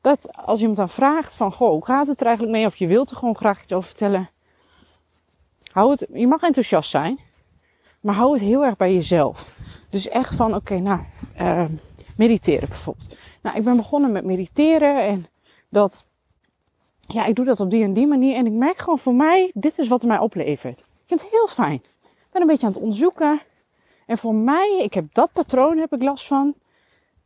dat 0.02 0.30
als 0.36 0.60
iemand 0.60 0.78
dan 0.78 0.90
vraagt 0.90 1.36
van, 1.36 1.52
goh, 1.52 1.70
hoe 1.70 1.86
gaat 1.86 2.08
het 2.08 2.20
er 2.20 2.28
eigenlijk 2.28 2.58
mee? 2.58 2.66
Of 2.66 2.76
je 2.76 2.88
wilt 2.88 3.10
er 3.10 3.18
gewoon 3.18 3.36
graag 3.36 3.64
iets 3.64 3.74
over 3.74 3.88
vertellen. 3.88 4.30
Hou 5.72 5.92
het, 5.92 6.08
je 6.14 6.28
mag 6.28 6.42
enthousiast 6.42 6.90
zijn, 6.90 7.20
maar 8.00 8.16
hou 8.16 8.34
het 8.34 8.42
heel 8.42 8.66
erg 8.66 8.76
bij 8.76 8.94
jezelf. 8.94 9.58
Dus 9.90 10.08
echt 10.08 10.36
van, 10.36 10.56
oké, 10.56 10.80
nou, 10.80 11.00
uh, 11.42 11.66
mediteren 12.18 12.70
bijvoorbeeld. 12.70 13.16
Nou, 13.42 13.58
ik 13.58 13.64
ben 13.64 13.76
begonnen 13.76 14.12
met 14.12 14.26
mediteren 14.26 15.04
en 15.08 15.26
dat, 15.70 16.06
ja, 17.00 17.26
ik 17.26 17.36
doe 17.36 17.46
dat 17.46 17.60
op 17.60 17.70
die 17.70 17.84
en 17.84 17.94
die 17.94 18.08
manier. 18.08 18.36
En 18.36 18.46
ik 18.46 18.52
merk 18.52 18.78
gewoon 18.78 19.00
voor 19.00 19.16
mij, 19.16 19.52
dit 19.54 19.78
is 19.78 19.88
wat 19.88 20.04
mij 20.04 20.18
oplevert. 20.18 20.80
Ik 20.80 20.86
vind 21.06 21.22
het 21.22 21.30
heel 21.32 21.48
fijn. 21.48 21.82
Ik 22.04 22.32
ben 22.32 22.42
een 22.42 22.48
beetje 22.48 22.68
aan 22.68 22.74
het 22.74 22.82
onderzoeken. 22.82 23.42
En 24.06 24.18
voor 24.18 24.36
mij, 24.36 24.80
ik 24.84 24.94
heb 24.94 25.06
dat 25.14 25.32
patroon, 25.32 25.78
heb 25.78 25.94
ik 25.94 26.02
last 26.02 26.28
van. 26.28 26.54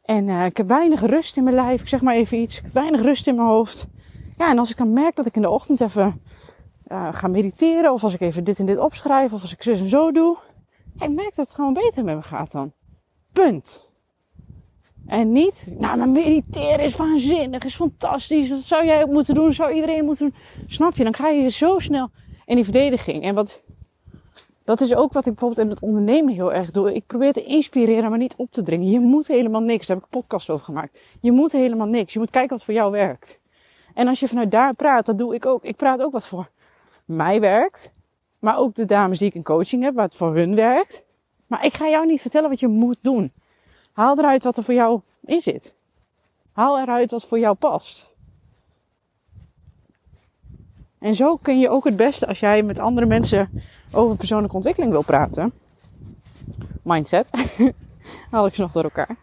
En 0.02 0.28
uh, 0.28 0.46
ik 0.46 0.58
heb 0.58 0.68
weinig 0.68 1.02
rust 1.02 1.38
in 1.38 1.44
mijn 1.44 1.56
lijf. 1.56 1.82
Ik 1.82 1.88
zeg 1.88 2.02
maar 2.02 2.16
even 2.16 2.38
iets. 2.38 2.58
Ik 2.58 2.64
heb 2.64 2.74
weinig 2.74 3.02
rust 3.02 3.28
in 3.28 3.36
mijn 3.36 3.48
hoofd. 3.48 3.86
Ja, 4.38 4.50
en 4.50 4.60
als 4.60 4.70
ik 4.70 4.78
dan 4.78 4.94
merk 4.94 5.16
dat 5.16 5.26
ik 5.26 5.36
in 5.36 5.42
de 5.42 5.50
ochtend 5.50 5.82
even 5.82 6.22
uh, 6.88 7.14
ga 7.14 7.28
mediteren. 7.28 7.94
Of 7.94 8.04
als 8.04 8.14
ik 8.14 8.22
even 8.22 8.44
dit 8.44 8.60
en 8.60 8.66
dit 8.66 8.78
opschrijf. 8.78 9.34
Of 9.34 9.42
als 9.42 9.54
ik 9.54 9.64
zus 9.64 9.80
en 9.80 9.90
zo 9.90 10.12
doe. 10.12 10.38
Ik 11.00 11.10
merk 11.10 11.36
dat 11.36 11.46
het 11.46 11.56
gewoon 11.56 11.74
beter 11.74 12.04
met 12.04 12.16
me 12.16 12.22
gaat 12.22 12.52
dan. 12.52 12.72
Punt. 13.32 13.89
En 15.10 15.32
niet, 15.32 15.68
nou, 15.78 15.98
maar 15.98 16.10
mediteren 16.10 16.80
is 16.80 16.96
waanzinnig, 16.96 17.64
is 17.64 17.76
fantastisch. 17.76 18.50
Dat 18.50 18.60
zou 18.60 18.86
jij 18.86 19.04
ook 19.04 19.10
moeten 19.10 19.34
doen, 19.34 19.54
zou 19.54 19.74
iedereen 19.74 20.06
moeten 20.06 20.30
doen. 20.30 20.64
Snap 20.68 20.96
je? 20.96 21.04
Dan 21.04 21.14
ga 21.14 21.30
je 21.30 21.50
zo 21.50 21.80
snel 21.80 22.10
in 22.46 22.56
die 22.56 22.64
verdediging. 22.64 23.24
En 23.24 23.36
wat, 23.36 23.62
dat 24.64 24.82
is 24.82 24.96
ook 24.96 25.14
wat 25.14 25.26
ik 25.26 25.32
bijvoorbeeld 25.32 25.68
in 25.68 25.70
het 25.70 25.80
ondernemen 25.80 26.34
heel 26.34 26.54
erg 26.54 26.72
doe. 26.72 26.94
Ik 26.94 27.06
probeer 27.06 27.34
te 27.34 27.44
inspireren, 27.44 28.10
maar 28.10 28.20
niet 28.20 28.36
op 28.38 28.52
te 28.52 28.62
dringen. 28.62 28.90
Je 28.90 29.00
moet 29.00 29.28
helemaal 29.28 29.62
niks. 29.62 29.88
Daar 29.88 29.98
heb 29.98 30.06
ik 30.06 30.14
een 30.14 30.22
podcast 30.22 30.50
over 30.50 30.66
gemaakt. 30.66 31.00
Je 31.22 31.32
moet 31.32 31.52
helemaal 31.52 31.88
niks. 31.88 32.14
Je 32.14 32.20
moet 32.20 32.30
kijken 32.30 32.50
wat 32.50 32.64
voor 32.64 32.74
jou 32.74 32.92
werkt. 32.92 33.40
En 33.94 34.08
als 34.08 34.20
je 34.20 34.28
vanuit 34.28 34.52
daar 34.52 34.74
praat, 34.74 35.06
dat 35.06 35.18
doe 35.18 35.36
ik 35.36 35.46
ook. 35.46 35.64
Ik 35.64 35.76
praat 35.76 36.02
ook 36.02 36.12
wat 36.12 36.28
voor 36.28 36.50
mij 37.06 37.40
werkt. 37.40 37.94
Maar 38.40 38.58
ook 38.58 38.76
de 38.76 38.86
dames 38.86 39.20
die 39.20 39.28
ik 39.28 39.36
in 39.36 39.44
coaching 39.44 39.84
heb, 39.84 39.96
wat 39.96 40.16
voor 40.16 40.36
hun 40.36 40.56
werkt. 40.56 41.06
Maar 41.48 41.66
ik 41.66 41.74
ga 41.74 41.90
jou 41.90 42.06
niet 42.06 42.22
vertellen 42.22 42.50
wat 42.50 42.60
je 42.60 42.68
moet 42.68 42.98
doen. 43.02 43.32
Haal 44.00 44.18
eruit 44.18 44.44
wat 44.44 44.58
er 44.58 44.64
voor 44.64 44.74
jou 44.74 45.02
in 45.22 45.42
zit. 45.42 45.74
Haal 46.52 46.80
eruit 46.80 47.12
wat 47.12 47.24
voor 47.26 47.40
jou 47.40 47.56
past. 47.56 48.08
En 51.00 51.16
zo 51.16 51.38
kun 51.38 51.60
je 51.60 51.70
ook 51.70 51.84
het 51.84 51.96
beste 51.96 52.28
als 52.28 52.40
jij 52.40 52.64
met 52.64 52.80
andere 52.80 53.06
mensen 53.06 53.64
over 53.92 54.16
persoonlijke 54.18 54.56
ontwikkeling 54.56 54.92
wil 54.92 55.04
praten. 55.04 55.54
Mindset. 56.84 57.32
Haal 58.32 58.46
ik 58.46 58.56
ze 58.56 58.62
nog 58.62 58.72
door 58.72 58.84
elkaar. 58.84 59.16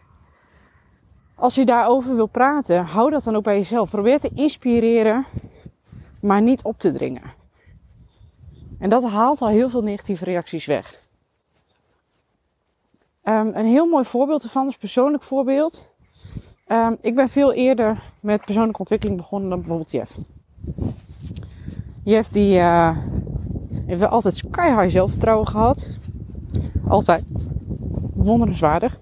Als 1.34 1.54
je 1.54 1.64
daarover 1.64 2.14
wil 2.16 2.26
praten, 2.26 2.84
hou 2.84 3.10
dat 3.10 3.24
dan 3.24 3.36
ook 3.36 3.44
bij 3.44 3.56
jezelf. 3.56 3.90
Probeer 3.90 4.20
te 4.20 4.30
inspireren, 4.34 5.24
maar 6.20 6.42
niet 6.42 6.62
op 6.62 6.78
te 6.78 6.92
dringen. 6.92 7.32
En 8.78 8.90
dat 8.90 9.04
haalt 9.04 9.40
al 9.40 9.48
heel 9.48 9.68
veel 9.68 9.82
negatieve 9.82 10.24
reacties 10.24 10.66
weg. 10.66 11.05
Um, 13.28 13.50
een 13.54 13.66
heel 13.66 13.86
mooi 13.86 14.04
voorbeeld 14.04 14.42
ervan 14.42 14.68
is 14.68 14.76
persoonlijk 14.76 15.22
voorbeeld. 15.22 15.88
Um, 16.68 16.96
ik 17.00 17.14
ben 17.14 17.28
veel 17.28 17.52
eerder 17.52 18.02
met 18.20 18.44
persoonlijke 18.44 18.78
ontwikkeling 18.78 19.16
begonnen 19.16 19.48
dan 19.48 19.58
bijvoorbeeld 19.58 19.90
Jeff. 19.90 20.18
Jeff 22.04 22.28
die 22.28 22.56
uh, 22.56 22.96
heeft 23.86 24.00
wel 24.00 24.08
altijd 24.08 24.36
sky 24.36 24.88
zelfvertrouwen 24.88 25.48
gehad. 25.48 25.88
Altijd. 26.88 27.24
Wonderenswaardig. 28.14 29.00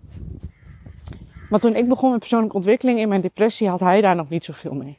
Maar 1.51 1.61
toen 1.61 1.75
ik 1.75 1.89
begon 1.89 2.11
met 2.11 2.19
persoonlijke 2.19 2.57
ontwikkeling 2.57 2.99
in 2.99 3.09
mijn 3.09 3.21
depressie 3.21 3.69
had 3.69 3.81
hij 3.81 4.01
daar 4.01 4.17
nog 4.17 4.29
niet 4.29 4.45
zoveel 4.45 4.75
mee. 4.75 4.99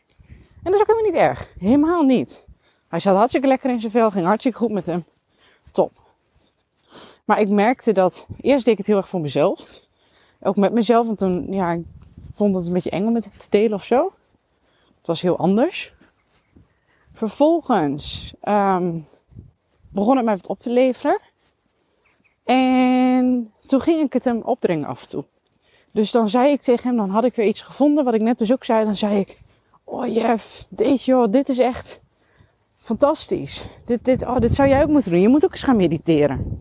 En 0.63 0.71
dat 0.71 0.73
is 0.73 0.81
ook 0.81 0.87
helemaal 0.87 1.11
niet 1.11 1.21
erg. 1.21 1.49
Helemaal 1.59 2.03
niet. 2.03 2.45
Hij 2.87 2.99
zat 2.99 3.15
hartstikke 3.15 3.47
lekker 3.47 3.69
in 3.69 3.79
zijn 3.79 3.91
vel, 3.91 4.11
ging 4.11 4.25
hartstikke 4.25 4.57
goed 4.57 4.71
met 4.71 4.85
hem. 4.85 5.05
Top. 5.71 5.91
Maar 7.25 7.39
ik 7.39 7.49
merkte 7.49 7.91
dat, 7.91 8.27
eerst 8.41 8.65
deed 8.65 8.73
ik 8.73 8.77
het 8.77 8.87
heel 8.87 8.97
erg 8.97 9.09
voor 9.09 9.21
mezelf. 9.21 9.81
Ook 10.41 10.55
met 10.55 10.73
mezelf, 10.73 11.05
want 11.05 11.17
toen, 11.17 11.53
ja, 11.53 11.71
ik 11.71 11.83
vond 12.33 12.55
het 12.55 12.65
een 12.65 12.73
beetje 12.73 12.89
eng 12.89 13.07
om 13.07 13.15
het 13.15 13.29
te 13.37 13.47
delen 13.49 13.73
of 13.73 13.83
zo. 13.83 14.13
Het 14.97 15.07
was 15.07 15.21
heel 15.21 15.37
anders. 15.37 15.93
Vervolgens 17.13 18.33
um, 18.47 19.07
begon 19.89 20.15
het 20.15 20.25
mij 20.25 20.35
wat 20.35 20.47
op 20.47 20.59
te 20.59 20.69
leveren. 20.69 21.19
En 22.43 23.51
toen 23.65 23.81
ging 23.81 24.01
ik 24.01 24.13
het 24.13 24.25
hem 24.25 24.41
opdringen 24.41 24.87
af 24.87 25.01
en 25.01 25.09
toe. 25.09 25.23
Dus 25.91 26.11
dan 26.11 26.29
zei 26.29 26.51
ik 26.51 26.61
tegen 26.61 26.87
hem, 26.87 26.97
dan 26.97 27.09
had 27.09 27.23
ik 27.23 27.35
weer 27.35 27.47
iets 27.47 27.61
gevonden 27.61 28.03
wat 28.03 28.13
ik 28.13 28.21
net 28.21 28.37
dus 28.37 28.51
ook 28.51 28.63
zei. 28.63 28.85
Dan 28.85 28.95
zei 28.95 29.19
ik, 29.19 29.37
oh 29.83 30.13
Jeff, 30.13 30.65
deze 30.69 31.05
joh, 31.05 31.31
dit 31.31 31.49
is 31.49 31.59
echt 31.59 32.01
fantastisch. 32.77 33.65
Dit, 33.85 34.05
dit, 34.05 34.21
oh, 34.21 34.39
dit 34.39 34.53
zou 34.53 34.69
jij 34.69 34.83
ook 34.83 34.89
moeten 34.89 35.11
doen. 35.11 35.21
Je 35.21 35.27
moet 35.27 35.45
ook 35.45 35.51
eens 35.51 35.63
gaan 35.63 35.75
mediteren. 35.75 36.57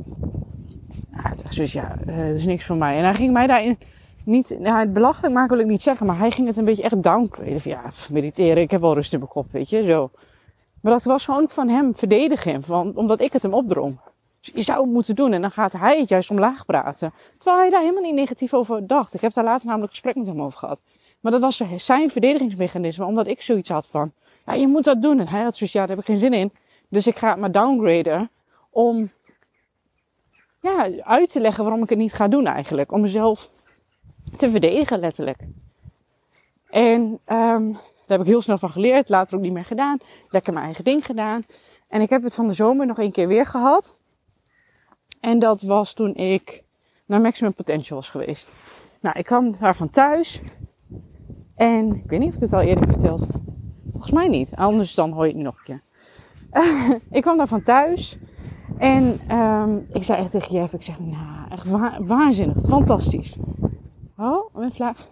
Ja, 1.23 1.33
dus 1.57 1.73
ja, 1.73 1.97
uh, 2.07 2.17
dat 2.17 2.37
is 2.37 2.45
niks 2.45 2.65
voor 2.65 2.77
mij. 2.77 2.97
En 2.97 3.05
hij 3.05 3.15
ging 3.15 3.33
mij 3.33 3.47
daarin 3.47 3.79
niet, 4.25 4.57
nou, 4.59 4.79
het 4.79 4.93
belachelijk 4.93 5.35
maken 5.35 5.51
wil 5.51 5.65
ik 5.65 5.71
niet 5.71 5.83
zeggen, 5.83 6.07
maar 6.07 6.19
hij 6.19 6.31
ging 6.31 6.47
het 6.47 6.57
een 6.57 6.65
beetje 6.65 6.83
echt 6.83 7.03
downgraden. 7.03 7.61
Ja, 7.65 7.91
mediteren, 8.11 8.63
ik 8.63 8.71
heb 8.71 8.81
wel 8.81 8.95
rust 8.95 9.13
in 9.13 9.19
mijn 9.19 9.31
kop, 9.31 9.53
weet 9.53 9.69
je, 9.69 9.85
zo. 9.85 10.11
Maar 10.81 10.93
dat 10.93 11.03
was 11.05 11.25
gewoon 11.25 11.49
van 11.49 11.69
hem 11.69 11.95
verdedigen, 11.95 12.63
van, 12.63 12.93
omdat 12.95 13.21
ik 13.21 13.33
het 13.33 13.43
hem 13.43 13.55
opdrong. 13.55 13.99
Dus 14.41 14.53
je 14.55 14.63
zou 14.63 14.81
het 14.81 14.91
moeten 14.91 15.15
doen 15.15 15.33
en 15.33 15.41
dan 15.41 15.51
gaat 15.51 15.73
hij 15.73 15.99
het 15.99 16.09
juist 16.09 16.31
omlaag 16.31 16.65
praten. 16.65 17.13
Terwijl 17.39 17.63
hij 17.63 17.71
daar 17.71 17.81
helemaal 17.81 18.03
niet 18.03 18.15
negatief 18.15 18.55
over 18.55 18.87
dacht. 18.87 19.15
Ik 19.15 19.21
heb 19.21 19.33
daar 19.33 19.45
later 19.45 19.67
namelijk 19.67 19.91
gesprek 19.91 20.15
met 20.15 20.27
hem 20.27 20.43
over 20.43 20.59
gehad. 20.59 20.81
Maar 21.21 21.33
dat 21.33 21.41
was 21.41 21.63
zijn 21.77 22.11
verdedigingsmechanisme, 22.11 23.05
omdat 23.05 23.27
ik 23.27 23.43
zoiets 23.43 23.69
had 23.69 23.87
van, 23.87 24.13
ja, 24.47 24.55
je 24.55 24.67
moet 24.67 24.85
dat 24.85 25.03
doen. 25.03 25.21
En 25.21 25.29
hij 25.29 25.43
had 25.43 25.57
zoiets, 25.57 25.75
ja, 25.75 25.87
daar 25.87 25.97
heb 25.97 25.99
ik 25.99 26.05
geen 26.05 26.19
zin 26.19 26.33
in. 26.33 26.53
Dus 26.89 27.07
ik 27.07 27.17
ga 27.17 27.29
het 27.29 27.39
maar 27.39 27.53
downgraden 27.53 28.31
om 28.71 29.11
ja, 30.65 30.89
uit 31.03 31.31
te 31.31 31.41
leggen 31.41 31.65
waarom 31.65 31.83
ik 31.83 31.89
het 31.89 31.99
niet 31.99 32.13
ga 32.13 32.29
doen 32.29 32.47
eigenlijk. 32.47 32.93
Om 32.93 33.01
mezelf 33.01 33.49
te 34.37 34.51
verdedigen 34.51 34.99
letterlijk. 34.99 35.39
En 36.71 37.01
um, 37.27 37.73
daar 37.73 38.19
heb 38.19 38.21
ik 38.21 38.27
heel 38.27 38.43
snel 38.43 38.59
van 38.59 38.71
geleerd. 38.71 39.09
Later 39.09 39.37
ook 39.37 39.43
niet 39.43 39.53
meer 39.53 39.65
gedaan. 39.65 39.99
Lekker 40.31 40.53
mijn 40.53 40.65
eigen 40.65 40.85
ding 40.85 41.07
gedaan. 41.07 41.45
En 41.89 42.01
ik 42.01 42.11
heb 42.11 42.23
het 42.23 42.35
van 42.35 42.49
de 42.49 42.55
zomer 42.55 42.87
nog 42.87 42.99
een 42.99 43.13
keer 43.13 43.29
weer 43.29 43.47
gehad. 43.47 43.97
En 45.21 45.39
dat 45.39 45.63
was 45.63 45.93
toen 45.93 46.15
ik 46.15 46.63
naar 47.07 47.21
Maximum 47.21 47.55
Potential 47.55 47.99
was 47.99 48.09
geweest. 48.09 48.53
Nou, 49.01 49.19
ik 49.19 49.25
kwam 49.25 49.57
daarvan 49.59 49.91
thuis. 49.91 50.41
En 51.55 51.95
ik 51.97 52.11
weet 52.11 52.21
niet 52.21 52.29
of 52.29 52.35
ik 52.35 52.41
het 52.41 52.53
al 52.53 52.61
eerder 52.61 52.85
heb 52.85 52.93
verteld. 52.93 53.27
Volgens 53.91 54.13
mij 54.13 54.29
niet. 54.29 54.57
Anders 54.57 54.95
dan 54.95 55.11
hoor 55.11 55.23
je 55.23 55.29
het 55.29 55.37
nu 55.37 55.43
nog 55.43 55.57
een 55.57 55.65
keer. 55.65 55.83
ik 57.19 57.23
kwam 57.23 57.37
daarvan 57.37 57.63
thuis. 57.63 58.19
En 58.79 59.21
um, 59.37 59.87
ik 59.93 60.03
zei 60.03 60.19
echt 60.19 60.31
tegen 60.31 60.55
Jeff, 60.55 60.73
ik 60.73 60.83
zeg, 60.83 61.01
nou, 61.01 61.51
echt 61.51 61.71
wa 61.71 61.99
waanzinnig, 62.03 62.57
fantastisch. 62.67 63.37
Oh, 64.19 64.55
mijn 64.55 64.73
vlaag. 64.73 65.09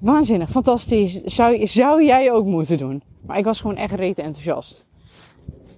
Waanzinnig, 0.00 0.50
fantastisch. 0.50 1.22
Zou, 1.22 1.66
zou 1.66 2.04
jij 2.04 2.32
ook 2.32 2.44
moeten 2.44 2.78
doen. 2.78 3.02
Maar 3.26 3.38
ik 3.38 3.44
was 3.44 3.60
gewoon 3.60 3.76
echt 3.76 3.92
rete 3.92 4.22
enthousiast. 4.22 4.86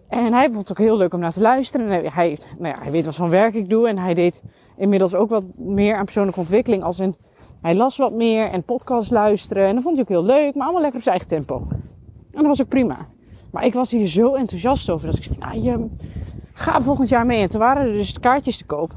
En 0.09 0.33
hij 0.33 0.47
vond 0.47 0.69
het 0.69 0.71
ook 0.71 0.87
heel 0.87 0.97
leuk 0.97 1.15
om 1.15 1.21
naar 1.21 1.33
te 1.33 1.41
luisteren. 1.41 1.91
En 1.91 2.13
hij, 2.13 2.39
nou 2.59 2.75
ja, 2.75 2.83
hij 2.83 2.91
weet 2.91 3.05
wat 3.05 3.15
van 3.15 3.29
werk 3.29 3.55
ik 3.55 3.71
doe. 3.71 3.89
En 3.89 3.99
hij 3.99 4.15
deed 4.15 4.43
inmiddels 4.77 5.15
ook 5.15 5.31
wat 5.31 5.59
meer 5.59 5.97
aan 5.97 6.05
persoonlijke 6.05 6.41
ontwikkeling. 6.41 6.83
Als 6.83 7.01
in 7.01 7.17
hij 7.61 7.75
las 7.75 7.97
wat 7.97 8.13
meer 8.13 8.51
en 8.51 8.65
podcast 8.65 9.11
luisteren. 9.11 9.67
En 9.67 9.75
dat 9.75 9.83
vond 9.83 9.97
hij 9.97 10.05
ook 10.05 10.11
heel 10.11 10.25
leuk, 10.25 10.55
maar 10.55 10.65
allemaal 10.65 10.83
lekker 10.83 10.99
op 10.99 11.05
zijn 11.05 11.19
eigen 11.19 11.37
tempo. 11.37 11.67
En 12.31 12.43
dat 12.43 12.47
was 12.47 12.63
ook 12.63 12.69
prima. 12.69 13.09
Maar 13.53 13.65
ik 13.65 13.75
was 13.75 13.91
hier 13.91 14.07
zo 14.07 14.35
enthousiast 14.35 14.91
over 14.91 15.07
dat 15.07 15.17
ik 15.17 15.25
zei, 15.25 15.37
nou, 15.39 15.61
je, 15.61 15.87
ga 16.57 16.83
volgend 16.83 17.09
jaar 17.09 17.27
mee. 17.27 17.41
En 17.41 17.49
toen 17.49 17.61
waren 17.61 17.87
er 17.87 17.93
dus 17.93 18.21
kaartjes 18.21 18.57
te 18.57 18.65
koop. 18.65 18.95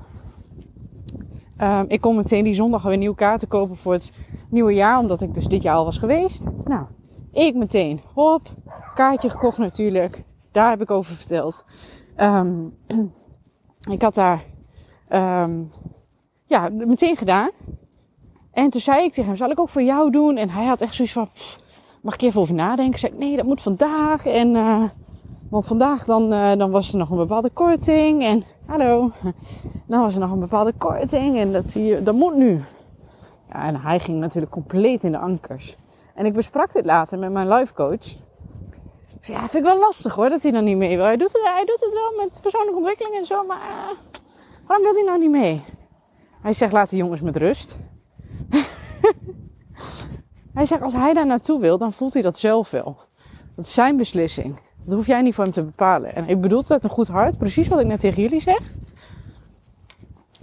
Um, 1.61 1.85
ik 1.87 2.01
kon 2.01 2.15
meteen 2.15 2.43
die 2.43 2.53
zondag 2.53 2.83
weer 2.83 2.97
nieuwe 2.97 3.15
kaarten 3.15 3.47
kopen 3.47 3.77
voor 3.77 3.93
het 3.93 4.11
nieuwe 4.49 4.73
jaar, 4.73 4.99
omdat 4.99 5.21
ik 5.21 5.33
dus 5.33 5.45
dit 5.45 5.61
jaar 5.61 5.75
al 5.75 5.85
was 5.85 5.97
geweest. 5.97 6.45
Nou, 6.63 6.85
ik 7.31 7.55
meteen, 7.55 8.01
hop, 8.13 8.47
kaartje 8.93 9.29
gekocht 9.29 9.57
natuurlijk. 9.57 10.23
Daar 10.51 10.69
heb 10.69 10.81
ik 10.81 10.91
over 10.91 11.15
verteld. 11.15 11.63
Um, 12.17 12.77
ik 13.95 14.01
had 14.01 14.13
daar 14.13 14.43
um, 15.09 15.71
ja, 16.45 16.69
meteen 16.69 17.17
gedaan. 17.17 17.49
En 18.51 18.69
toen 18.69 18.81
zei 18.81 19.03
ik 19.03 19.13
tegen 19.13 19.29
hem, 19.29 19.35
zal 19.35 19.49
ik 19.49 19.59
ook 19.59 19.69
voor 19.69 19.83
jou 19.83 20.11
doen? 20.11 20.37
En 20.37 20.49
hij 20.49 20.65
had 20.65 20.81
echt 20.81 20.93
zoiets 20.93 21.13
van, 21.13 21.29
mag 22.01 22.13
ik 22.13 22.21
even 22.21 22.41
over 22.41 22.55
nadenken? 22.55 22.93
Ik 22.93 22.97
zei, 22.97 23.13
nee, 23.17 23.35
dat 23.35 23.45
moet 23.45 23.61
vandaag. 23.61 24.25
En, 24.25 24.55
uh, 24.55 24.83
want 25.49 25.65
vandaag 25.65 26.05
dan, 26.05 26.33
uh, 26.33 26.55
dan 26.57 26.71
was 26.71 26.91
er 26.91 26.97
nog 26.97 27.09
een 27.09 27.17
bepaalde 27.17 27.49
korting. 27.49 28.23
En, 28.23 28.43
hallo, 28.65 29.11
dan 29.87 30.01
was 30.01 30.13
er 30.13 30.19
nog 30.19 30.31
een 30.31 30.39
bepaalde 30.39 30.73
korting. 30.77 31.37
En 31.37 31.51
dat, 31.51 31.75
dat 32.03 32.15
moet 32.15 32.35
nu. 32.35 32.61
Ja, 33.49 33.65
en 33.65 33.81
hij 33.81 33.99
ging 33.99 34.19
natuurlijk 34.19 34.51
compleet 34.51 35.03
in 35.03 35.11
de 35.11 35.17
ankers. 35.17 35.75
En 36.15 36.25
ik 36.25 36.33
besprak 36.33 36.73
dit 36.73 36.85
later 36.85 37.19
met 37.19 37.31
mijn 37.31 37.47
life 37.47 37.73
coach. 37.73 38.17
Ik 39.19 39.25
zei, 39.25 39.37
ja, 39.37 39.47
vind 39.47 39.65
ik 39.65 39.71
wel 39.71 39.79
lastig 39.79 40.15
hoor, 40.15 40.29
dat 40.29 40.43
hij 40.43 40.51
dan 40.51 40.63
niet 40.63 40.77
mee 40.77 40.95
wil. 40.95 41.05
Hij 41.05 41.17
doet 41.17 41.33
het, 41.33 41.41
hij 41.43 41.65
doet 41.65 41.79
het 41.79 41.93
wel 41.93 42.25
met 42.25 42.41
persoonlijke 42.41 42.77
ontwikkeling 42.77 43.15
en 43.15 43.25
zo, 43.25 43.45
maar 43.45 43.57
uh, 43.57 43.97
waarom 44.67 44.85
wil 44.85 44.93
hij 44.93 45.03
nou 45.03 45.19
niet 45.19 45.29
mee? 45.29 45.63
Hij 46.41 46.53
zegt, 46.53 46.73
laat 46.73 46.89
de 46.89 46.95
jongens 46.95 47.21
met 47.21 47.35
rust. 47.35 47.77
hij 50.53 50.65
zegt, 50.65 50.81
als 50.81 50.93
hij 50.93 51.13
daar 51.13 51.25
naartoe 51.25 51.59
wil, 51.59 51.77
dan 51.77 51.93
voelt 51.93 52.13
hij 52.13 52.21
dat 52.21 52.37
zelf 52.37 52.71
wel. 52.71 52.97
Dat 53.55 53.65
is 53.65 53.73
zijn 53.73 53.97
beslissing. 53.97 54.59
Dat 54.89 54.97
hoef 54.97 55.07
jij 55.07 55.21
niet 55.21 55.35
voor 55.35 55.43
hem 55.43 55.53
te 55.53 55.63
bepalen. 55.63 56.15
En 56.15 56.27
ik 56.27 56.41
bedoel 56.41 56.63
uit 56.67 56.83
een 56.83 56.89
goed 56.89 57.07
hart, 57.07 57.37
precies 57.37 57.67
wat 57.67 57.79
ik 57.79 57.85
net 57.85 57.99
tegen 57.99 58.21
jullie 58.21 58.39
zeg. 58.39 58.59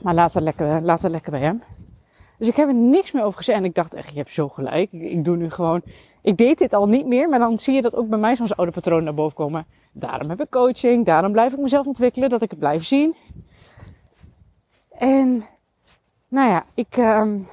Maar 0.02 0.14
laat 0.14 0.35
het 0.35 0.42
lekker, 0.42 0.82
laat 0.82 1.02
het 1.02 1.12
lekker 1.12 1.30
bij 1.30 1.40
hem. 1.40 1.62
Dus 2.38 2.48
ik 2.48 2.56
heb 2.56 2.68
er 2.68 2.74
niks 2.74 3.12
meer 3.12 3.24
over 3.24 3.38
gezegd. 3.38 3.59
En 3.59 3.64
ik 3.64 3.74
dacht 3.74 3.94
echt, 3.94 4.11
je 4.11 4.18
hebt 4.18 4.32
zo 4.32 4.48
gelijk. 4.48 4.92
Ik, 4.92 5.24
doe 5.24 5.37
nu 5.37 5.50
gewoon... 5.50 5.82
Ik 6.22 6.37
deed 6.37 6.59
dit 6.59 6.72
al 6.72 6.87
niet 6.87 7.06
meer, 7.06 7.28
maar 7.28 7.38
dan 7.38 7.59
zie 7.59 7.74
je 7.74 7.82
dat 7.82 7.94
ook 7.94 8.09
bij 8.09 8.18
mij 8.18 8.35
soms 8.35 8.56
oude 8.56 8.72
patronen 8.72 9.04
naar 9.04 9.14
boven 9.14 9.37
komen. 9.37 9.66
Daarom 9.92 10.28
heb 10.28 10.40
ik 10.40 10.50
coaching, 10.50 11.04
daarom 11.04 11.32
blijf 11.32 11.52
ik 11.52 11.59
mezelf 11.59 11.87
ontwikkelen, 11.87 12.28
dat 12.28 12.42
ik 12.42 12.50
het 12.50 12.59
blijf 12.59 12.85
zien. 12.85 13.14
En, 14.90 15.44
nou 16.28 16.48
ja, 16.48 16.64
ik... 16.74 16.96
Um, 16.96 17.46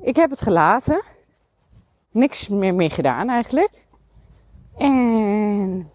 ik 0.00 0.16
heb 0.16 0.30
het 0.30 0.40
gelaten. 0.40 1.02
Niks 2.10 2.48
meer 2.48 2.74
mee 2.74 2.90
gedaan 2.90 3.28
eigenlijk. 3.28 3.70
En 4.78 5.90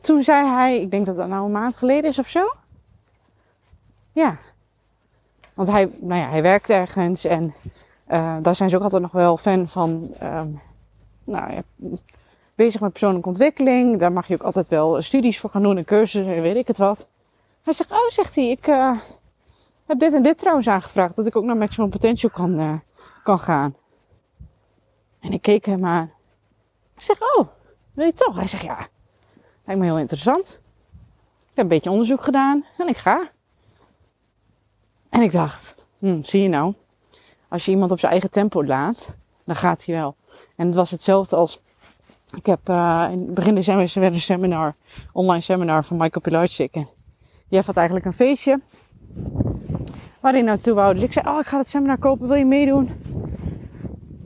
toen 0.00 0.22
zei 0.22 0.48
hij, 0.48 0.80
ik 0.80 0.90
denk 0.90 1.06
dat 1.06 1.16
dat 1.16 1.28
nou 1.28 1.44
een 1.44 1.52
maand 1.52 1.76
geleden 1.76 2.10
is 2.10 2.18
of 2.18 2.28
zo. 2.28 2.52
Ja. 4.12 4.36
Want 5.54 5.68
hij, 5.68 5.90
nou 6.00 6.20
ja, 6.20 6.28
hij 6.28 6.42
werkt 6.42 6.70
ergens 6.70 7.24
en 7.24 7.54
uh, 8.08 8.36
daar 8.42 8.54
zijn 8.54 8.68
ze 8.68 8.76
ook 8.76 8.82
altijd 8.82 9.02
nog 9.02 9.12
wel 9.12 9.36
fan 9.36 9.68
van. 9.68 10.10
Um, 10.22 10.60
nou 11.24 11.52
ja, 11.52 11.62
bezig 12.54 12.80
met 12.80 12.90
persoonlijke 12.90 13.28
ontwikkeling. 13.28 13.98
Daar 13.98 14.12
mag 14.12 14.26
je 14.26 14.34
ook 14.34 14.42
altijd 14.42 14.68
wel 14.68 15.02
studies 15.02 15.40
voor 15.40 15.50
gaan 15.50 15.62
doen 15.62 15.76
en 15.76 15.84
cursussen 15.84 16.34
en 16.34 16.42
weet 16.42 16.56
ik 16.56 16.66
het 16.66 16.78
wat. 16.78 17.06
Hij 17.62 17.72
zegt, 17.72 17.90
oh, 17.90 18.08
zegt 18.08 18.34
hij, 18.34 18.48
ik 18.50 18.66
uh, 18.66 18.98
heb 19.86 19.98
dit 19.98 20.14
en 20.14 20.22
dit 20.22 20.38
trouwens 20.38 20.68
aangevraagd. 20.68 21.16
Dat 21.16 21.26
ik 21.26 21.36
ook 21.36 21.44
naar 21.44 21.56
Maximum 21.56 21.90
Potential 21.90 22.30
kan, 22.30 22.60
uh, 22.60 22.72
kan 23.22 23.38
gaan. 23.38 23.74
En 25.20 25.32
ik 25.32 25.42
keek 25.42 25.64
hem 25.64 25.86
aan. 25.86 26.10
Ik 26.96 27.02
zeg, 27.02 27.16
oh, 27.20 27.46
wil 27.92 28.06
je 28.06 28.12
toch? 28.12 28.36
Hij 28.36 28.46
zegt, 28.46 28.62
ja, 28.62 28.88
lijkt 29.64 29.80
me 29.80 29.86
heel 29.86 29.98
interessant. 29.98 30.60
Ik 31.50 31.62
heb 31.62 31.64
een 31.64 31.68
beetje 31.68 31.90
onderzoek 31.90 32.24
gedaan 32.24 32.64
en 32.78 32.88
ik 32.88 32.96
ga. 32.96 33.30
En 35.08 35.20
ik 35.20 35.32
dacht, 35.32 35.86
hm, 35.98 36.22
zie 36.22 36.42
je 36.42 36.48
nou, 36.48 36.74
als 37.48 37.64
je 37.64 37.70
iemand 37.70 37.90
op 37.90 37.98
zijn 37.98 38.12
eigen 38.12 38.30
tempo 38.30 38.64
laat, 38.64 39.08
dan 39.44 39.56
gaat 39.56 39.84
hij 39.84 39.94
wel. 39.94 40.16
En 40.56 40.66
het 40.66 40.74
was 40.74 40.90
hetzelfde 40.90 41.36
als, 41.36 41.60
ik 42.36 42.46
heb 42.46 42.68
uh, 42.68 43.08
in 43.10 43.34
begin 43.34 43.54
december 43.54 44.02
een 44.02 44.20
seminar, 44.20 44.74
online 45.12 45.40
seminar 45.40 45.84
van 45.84 45.96
Michael 45.96 46.20
Pilarczyk. 46.20 46.74
En 46.74 46.88
Jeff 47.48 47.66
had 47.66 47.76
eigenlijk 47.76 48.06
een 48.06 48.12
feestje 48.12 48.60
waar 50.20 50.32
hij 50.32 50.42
naartoe 50.42 50.74
wou. 50.74 50.94
Dus 50.94 51.02
ik 51.02 51.12
zei, 51.12 51.28
oh, 51.28 51.38
ik 51.40 51.46
ga 51.46 51.58
het 51.58 51.68
seminar 51.68 51.98
kopen, 51.98 52.28
wil 52.28 52.36
je 52.36 52.44
meedoen? 52.44 52.90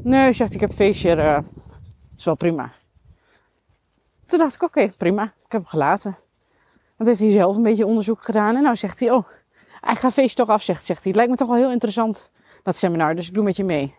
Nee, 0.03 0.33
zegt 0.33 0.55
ik 0.55 0.61
heb 0.61 0.71
een 0.71 0.77
feestje, 0.77 1.17
uh, 1.17 1.39
is 2.21 2.27
wel 2.27 2.35
prima. 2.35 2.73
Toen 4.27 4.39
dacht 4.39 4.55
ik, 4.55 4.63
oké, 4.63 4.93
prima. 4.97 5.23
Ik 5.23 5.53
heb 5.53 5.61
hem 5.61 5.71
gelaten. 5.71 6.17
Want 6.97 7.09
heeft 7.09 7.21
hij 7.21 7.31
zelf 7.31 7.57
een 7.57 7.63
beetje 7.63 7.87
onderzoek 7.87 8.23
gedaan. 8.23 8.57
En 8.57 8.63
nou 8.63 8.77
zegt 8.77 9.01
hij, 9.01 9.11
oh, 9.11 9.27
ik 9.91 9.99
ga 9.99 10.11
feestje 10.11 10.37
toch 10.37 10.49
af, 10.49 10.63
zegt, 10.63 10.85
zegt 10.85 11.03
hij. 11.03 11.09
Het 11.09 11.17
lijkt 11.17 11.31
me 11.31 11.37
toch 11.37 11.49
wel 11.49 11.57
heel 11.57 11.71
interessant, 11.71 12.31
dat 12.63 12.77
seminar. 12.77 13.15
Dus 13.15 13.29
ik 13.29 13.35
doe 13.35 13.45
met 13.45 13.57
je 13.57 13.65
mee. 13.65 13.95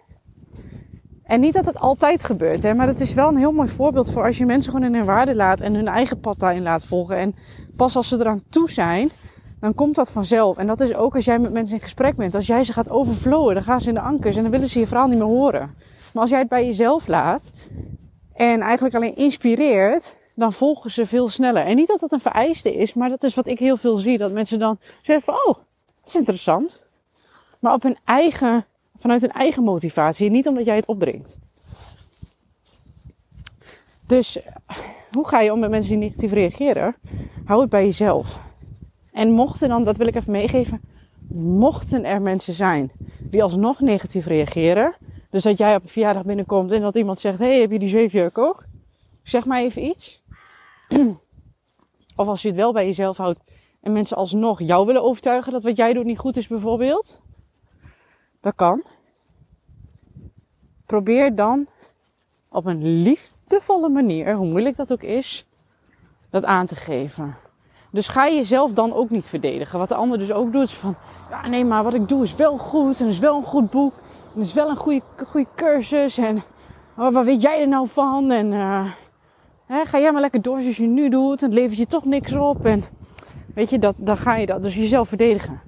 En 1.24 1.40
niet 1.40 1.54
dat 1.54 1.66
het 1.66 1.80
altijd 1.80 2.24
gebeurt, 2.24 2.64
hè, 2.64 2.74
maar 2.74 2.88
het 2.88 3.00
is 3.00 3.14
wel 3.14 3.28
een 3.28 3.38
heel 3.38 3.52
mooi 3.52 3.70
voorbeeld 3.70 4.12
voor 4.12 4.26
als 4.26 4.38
je 4.38 4.46
mensen 4.46 4.72
gewoon 4.72 4.88
in 4.88 4.96
hun 4.96 5.06
waarde 5.06 5.36
laat 5.36 5.60
en 5.60 5.74
hun 5.74 5.88
eigen 5.88 6.20
pad 6.20 6.40
daarin 6.40 6.62
laat 6.62 6.86
volgen. 6.86 7.18
En 7.18 7.36
pas 7.76 7.96
als 7.96 8.08
ze 8.08 8.20
eraan 8.20 8.44
toe 8.50 8.70
zijn, 8.70 9.10
dan 9.60 9.76
komt 9.76 9.96
dat 9.96 10.12
vanzelf. 10.12 10.58
En 10.58 10.68
dat 10.68 10.82
is 10.82 10.96
ook 10.96 11.16
als 11.16 11.26
jij 11.26 11.40
met 11.40 11.54
mensen 11.54 11.76
in 11.76 11.84
gesprek 11.84 12.16
bent. 12.16 12.36
Als 12.36 12.48
jij 12.48 12.64
ze 12.64 12.74
gaat 12.74 12.90
overflowen, 12.90 13.54
dan 13.54 13.64
gaan 13.64 13.82
ze 13.82 13.88
in 13.88 13.94
de 13.94 14.02
ankers 14.02 14.36
en 14.36 14.42
dan 14.42 14.52
willen 14.52 14.70
ze 14.70 14.80
je 14.80 14.88
verhaal 14.88 15.08
niet 15.08 15.18
meer 15.18 15.28
horen. 15.28 15.76
Maar 16.14 16.22
als 16.22 16.30
jij 16.30 16.40
het 16.40 16.50
bij 16.50 16.66
jezelf 16.66 17.08
laat 17.08 17.52
en 18.34 18.62
eigenlijk 18.62 18.96
alleen 18.96 19.16
inspireert, 19.16 20.16
dan 20.36 20.54
volgen 20.54 20.92
ze 20.92 21.06
veel 21.06 21.28
sneller. 21.28 21.66
En 21.66 21.76
niet 21.76 21.88
dat 21.88 22.00
dat 22.00 22.12
een 22.12 22.20
vereiste 22.20 22.76
is, 22.76 22.94
maar 22.94 23.10
dat 23.10 23.24
is 23.24 23.36
wat 23.36 23.48
ik 23.48 23.60
heel 23.60 23.78
veel 23.78 23.98
zie. 23.98 24.18
Dat 24.18 24.32
mensen 24.32 24.60
dan 24.60 24.80
zeggen 25.02 25.26
van, 25.26 25.34
oh, 25.34 25.58
dat 26.00 26.06
is 26.06 26.16
interessant. 26.16 26.86
Maar 27.60 27.74
op 27.74 27.84
hun 27.84 27.98
eigen, 28.06 28.66
vanuit 28.96 29.22
hun 29.22 29.32
eigen 29.32 29.64
motivatie. 29.64 30.30
Niet 30.30 30.48
omdat 30.48 30.66
jij 30.66 30.76
het 30.76 30.86
opdringt. 30.86 31.38
Dus 34.08 34.40
hoe 35.12 35.28
ga 35.28 35.42
je 35.42 35.52
om 35.52 35.60
met 35.60 35.70
mensen 35.70 36.00
die 36.00 36.10
negatief 36.10 36.32
reageren? 36.32 36.96
Hou 37.46 37.62
het 37.62 37.70
bij 37.70 37.86
jezelf. 37.86 38.40
En 39.12 39.32
mochten 39.32 39.70
dan, 39.70 39.84
dat 39.84 39.98
wil 39.98 40.08
ik 40.08 40.16
even 40.16 40.32
meegeven, 40.32 40.82
mochten 41.34 42.06
er 42.06 42.22
mensen 42.22 42.54
zijn 42.54 42.92
die 43.20 43.44
alsnog 43.44 43.80
negatief 43.80 44.26
reageren. 44.26 44.96
Dus 45.32 45.44
dat 45.44 45.58
jij 45.58 45.76
op 45.76 45.84
een 45.84 45.90
verjaardag 45.90 46.24
binnenkomt 46.24 46.72
en 46.72 46.82
dat 46.82 46.96
iemand 46.96 47.20
zegt, 47.20 47.40
hey, 47.40 47.60
heb 47.60 47.72
je 47.72 47.80
die 47.80 47.90
zeefjurk 47.90 48.38
ook? 48.38 48.64
Zeg 49.24 49.46
maar 49.46 49.60
even 49.60 49.84
iets. 49.84 50.22
of 52.16 52.28
als 52.28 52.42
je 52.42 52.48
het 52.48 52.58
wel 52.58 52.74
bij 52.74 52.86
jezelf 52.86 53.18
houdt 53.18 53.40
en 53.82 53.92
mensen 53.92 54.18
alsnog 54.18 54.62
jou 54.62 54.86
willen 54.86 55.04
overtuigen 55.04 55.52
dat 55.52 55.64
wat 55.64 55.78
jij 55.78 55.94
doet 55.94 56.06
niet 56.06 56.18
goed 56.18 56.38
is 56.38 56.48
bijvoorbeeld. 56.48 57.20
Dat 58.42 58.56
kan. 58.56 58.84
Probeer 60.86 61.36
dan 61.36 61.68
op 62.50 62.66
een 62.66 63.02
liefdevolle 63.02 63.90
manier, 63.90 64.36
hoe 64.36 64.48
moeilijk 64.48 64.76
dat 64.76 64.92
ook 64.92 65.04
is, 65.04 65.46
dat 66.30 66.44
aan 66.44 66.66
te 66.66 66.76
geven. 66.76 67.36
Dus 67.92 68.08
ga 68.08 68.30
jezelf 68.30 68.72
dan 68.72 68.94
ook 68.94 69.10
niet 69.10 69.28
verdedigen. 69.28 69.80
Wat 69.80 69.90
de 69.90 69.96
ander 69.96 70.18
dus 70.18 70.32
ook 70.32 70.52
doet, 70.52 70.68
is 70.68 70.74
van, 70.74 70.96
ja 71.30 71.48
nee, 71.48 71.66
maar 71.66 71.84
wat 71.84 71.94
ik 71.94 72.08
doe 72.08 72.24
is 72.24 72.36
wel 72.36 72.58
goed 72.58 73.00
en 73.00 73.08
is 73.08 73.20
wel 73.20 73.38
een 73.38 73.44
goed 73.44 73.70
boek. 73.70 73.94
En 74.36 74.42
is 74.42 74.54
wel 74.54 74.70
een 74.70 74.76
goede, 74.76 75.02
goede 75.28 75.48
cursus 75.56 76.18
en 76.18 76.42
oh, 76.98 77.14
wat 77.14 77.26
weet 77.26 77.42
jij 77.42 77.62
er 77.62 77.68
nou 77.68 77.88
van? 77.88 78.32
En 78.32 78.52
uh, 78.52 78.92
hè, 79.66 79.86
ga 79.86 80.00
jij 80.00 80.12
maar 80.12 80.22
lekker 80.22 80.42
door 80.42 80.62
zoals 80.62 80.78
je 80.78 80.88
nu 80.88 81.10
doet 81.10 81.42
en 81.42 81.50
het 81.50 81.58
levert 81.58 81.78
je 81.78 81.88
toch 81.88 82.06
niks 82.06 82.34
op. 82.34 82.66
En 82.66 82.84
weet 83.56 83.70
je, 83.70 83.80
dat, 83.80 83.96
dan 83.98 84.18
ga 84.18 84.36
je 84.36 84.46
dat 84.46 84.64
dus 84.64 84.76
jezelf 84.76 85.08
verdedigen. 85.08 85.62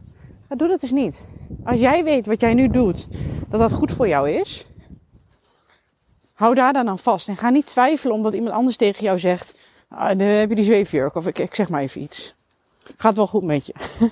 Maar 0.48 0.58
doe 0.58 0.68
dat 0.68 0.80
dus 0.80 0.92
niet. 0.92 1.26
Als 1.64 1.80
jij 1.80 2.04
weet 2.04 2.26
wat 2.26 2.42
jij 2.42 2.54
nu 2.54 2.68
doet, 2.68 3.08
dat 3.50 3.60
dat 3.60 3.72
goed 3.72 3.92
voor 3.92 4.08
jou 4.08 4.30
is, 4.30 4.68
hou 6.34 6.56
daar 6.56 6.74
dan 6.74 6.90
aan 6.90 7.00
vast. 7.00 7.28
En 7.28 7.38
ga 7.38 7.50
niet 7.50 7.66
twijfelen 7.66 8.16
omdat 8.16 8.34
iemand 8.34 8.56
anders 8.56 8.78
tegen 8.78 9.04
jou 9.04 9.20
zegt, 9.20 9.54
Ah, 9.96 10.08
dan 10.18 10.28
heb 10.28 10.50
je 10.50 10.56
die 10.56 10.64
zweefjurk. 10.64 11.16
Of 11.16 11.28
ik, 11.28 11.40
ik 11.40 11.56
zeg 11.56 11.70
maar 11.70 11.82
even 11.82 12.02
iets. 12.02 12.36
Gaat 12.98 13.16
wel 13.16 13.28
goed 13.28 13.44
met 13.44 13.66
je. 13.66 13.74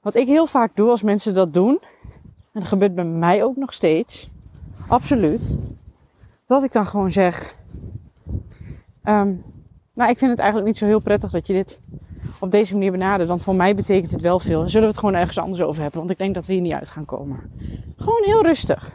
Wat 0.00 0.14
ik 0.14 0.26
heel 0.26 0.46
vaak 0.46 0.76
doe 0.76 0.90
als 0.90 1.02
mensen 1.02 1.34
dat 1.34 1.54
doen. 1.54 1.78
En 2.52 2.60
dat 2.60 2.64
gebeurt 2.68 2.94
bij 2.94 3.04
mij 3.04 3.44
ook 3.44 3.56
nog 3.56 3.72
steeds. 3.72 4.30
Absoluut. 4.88 5.56
Dat 6.46 6.62
ik 6.62 6.72
dan 6.72 6.86
gewoon 6.86 7.12
zeg. 7.12 7.54
Um, 9.04 9.44
nou, 9.94 10.10
ik 10.10 10.18
vind 10.18 10.30
het 10.30 10.38
eigenlijk 10.38 10.68
niet 10.68 10.78
zo 10.78 10.86
heel 10.86 11.00
prettig 11.00 11.30
dat 11.30 11.46
je 11.46 11.52
dit 11.52 11.80
op 12.40 12.50
deze 12.50 12.72
manier 12.72 12.90
benadert. 12.90 13.28
Want 13.28 13.42
voor 13.42 13.54
mij 13.54 13.74
betekent 13.74 14.12
het 14.12 14.20
wel 14.20 14.38
veel. 14.38 14.58
Dan 14.58 14.70
zullen 14.70 14.86
we 14.86 14.92
het 14.92 15.00
gewoon 15.00 15.14
ergens 15.14 15.38
anders 15.38 15.62
over 15.62 15.82
hebben. 15.82 15.98
Want 15.98 16.10
ik 16.10 16.18
denk 16.18 16.34
dat 16.34 16.46
we 16.46 16.52
hier 16.52 16.62
niet 16.62 16.72
uit 16.72 16.90
gaan 16.90 17.04
komen. 17.04 17.50
Gewoon 17.96 18.22
heel 18.24 18.42
rustig. 18.42 18.92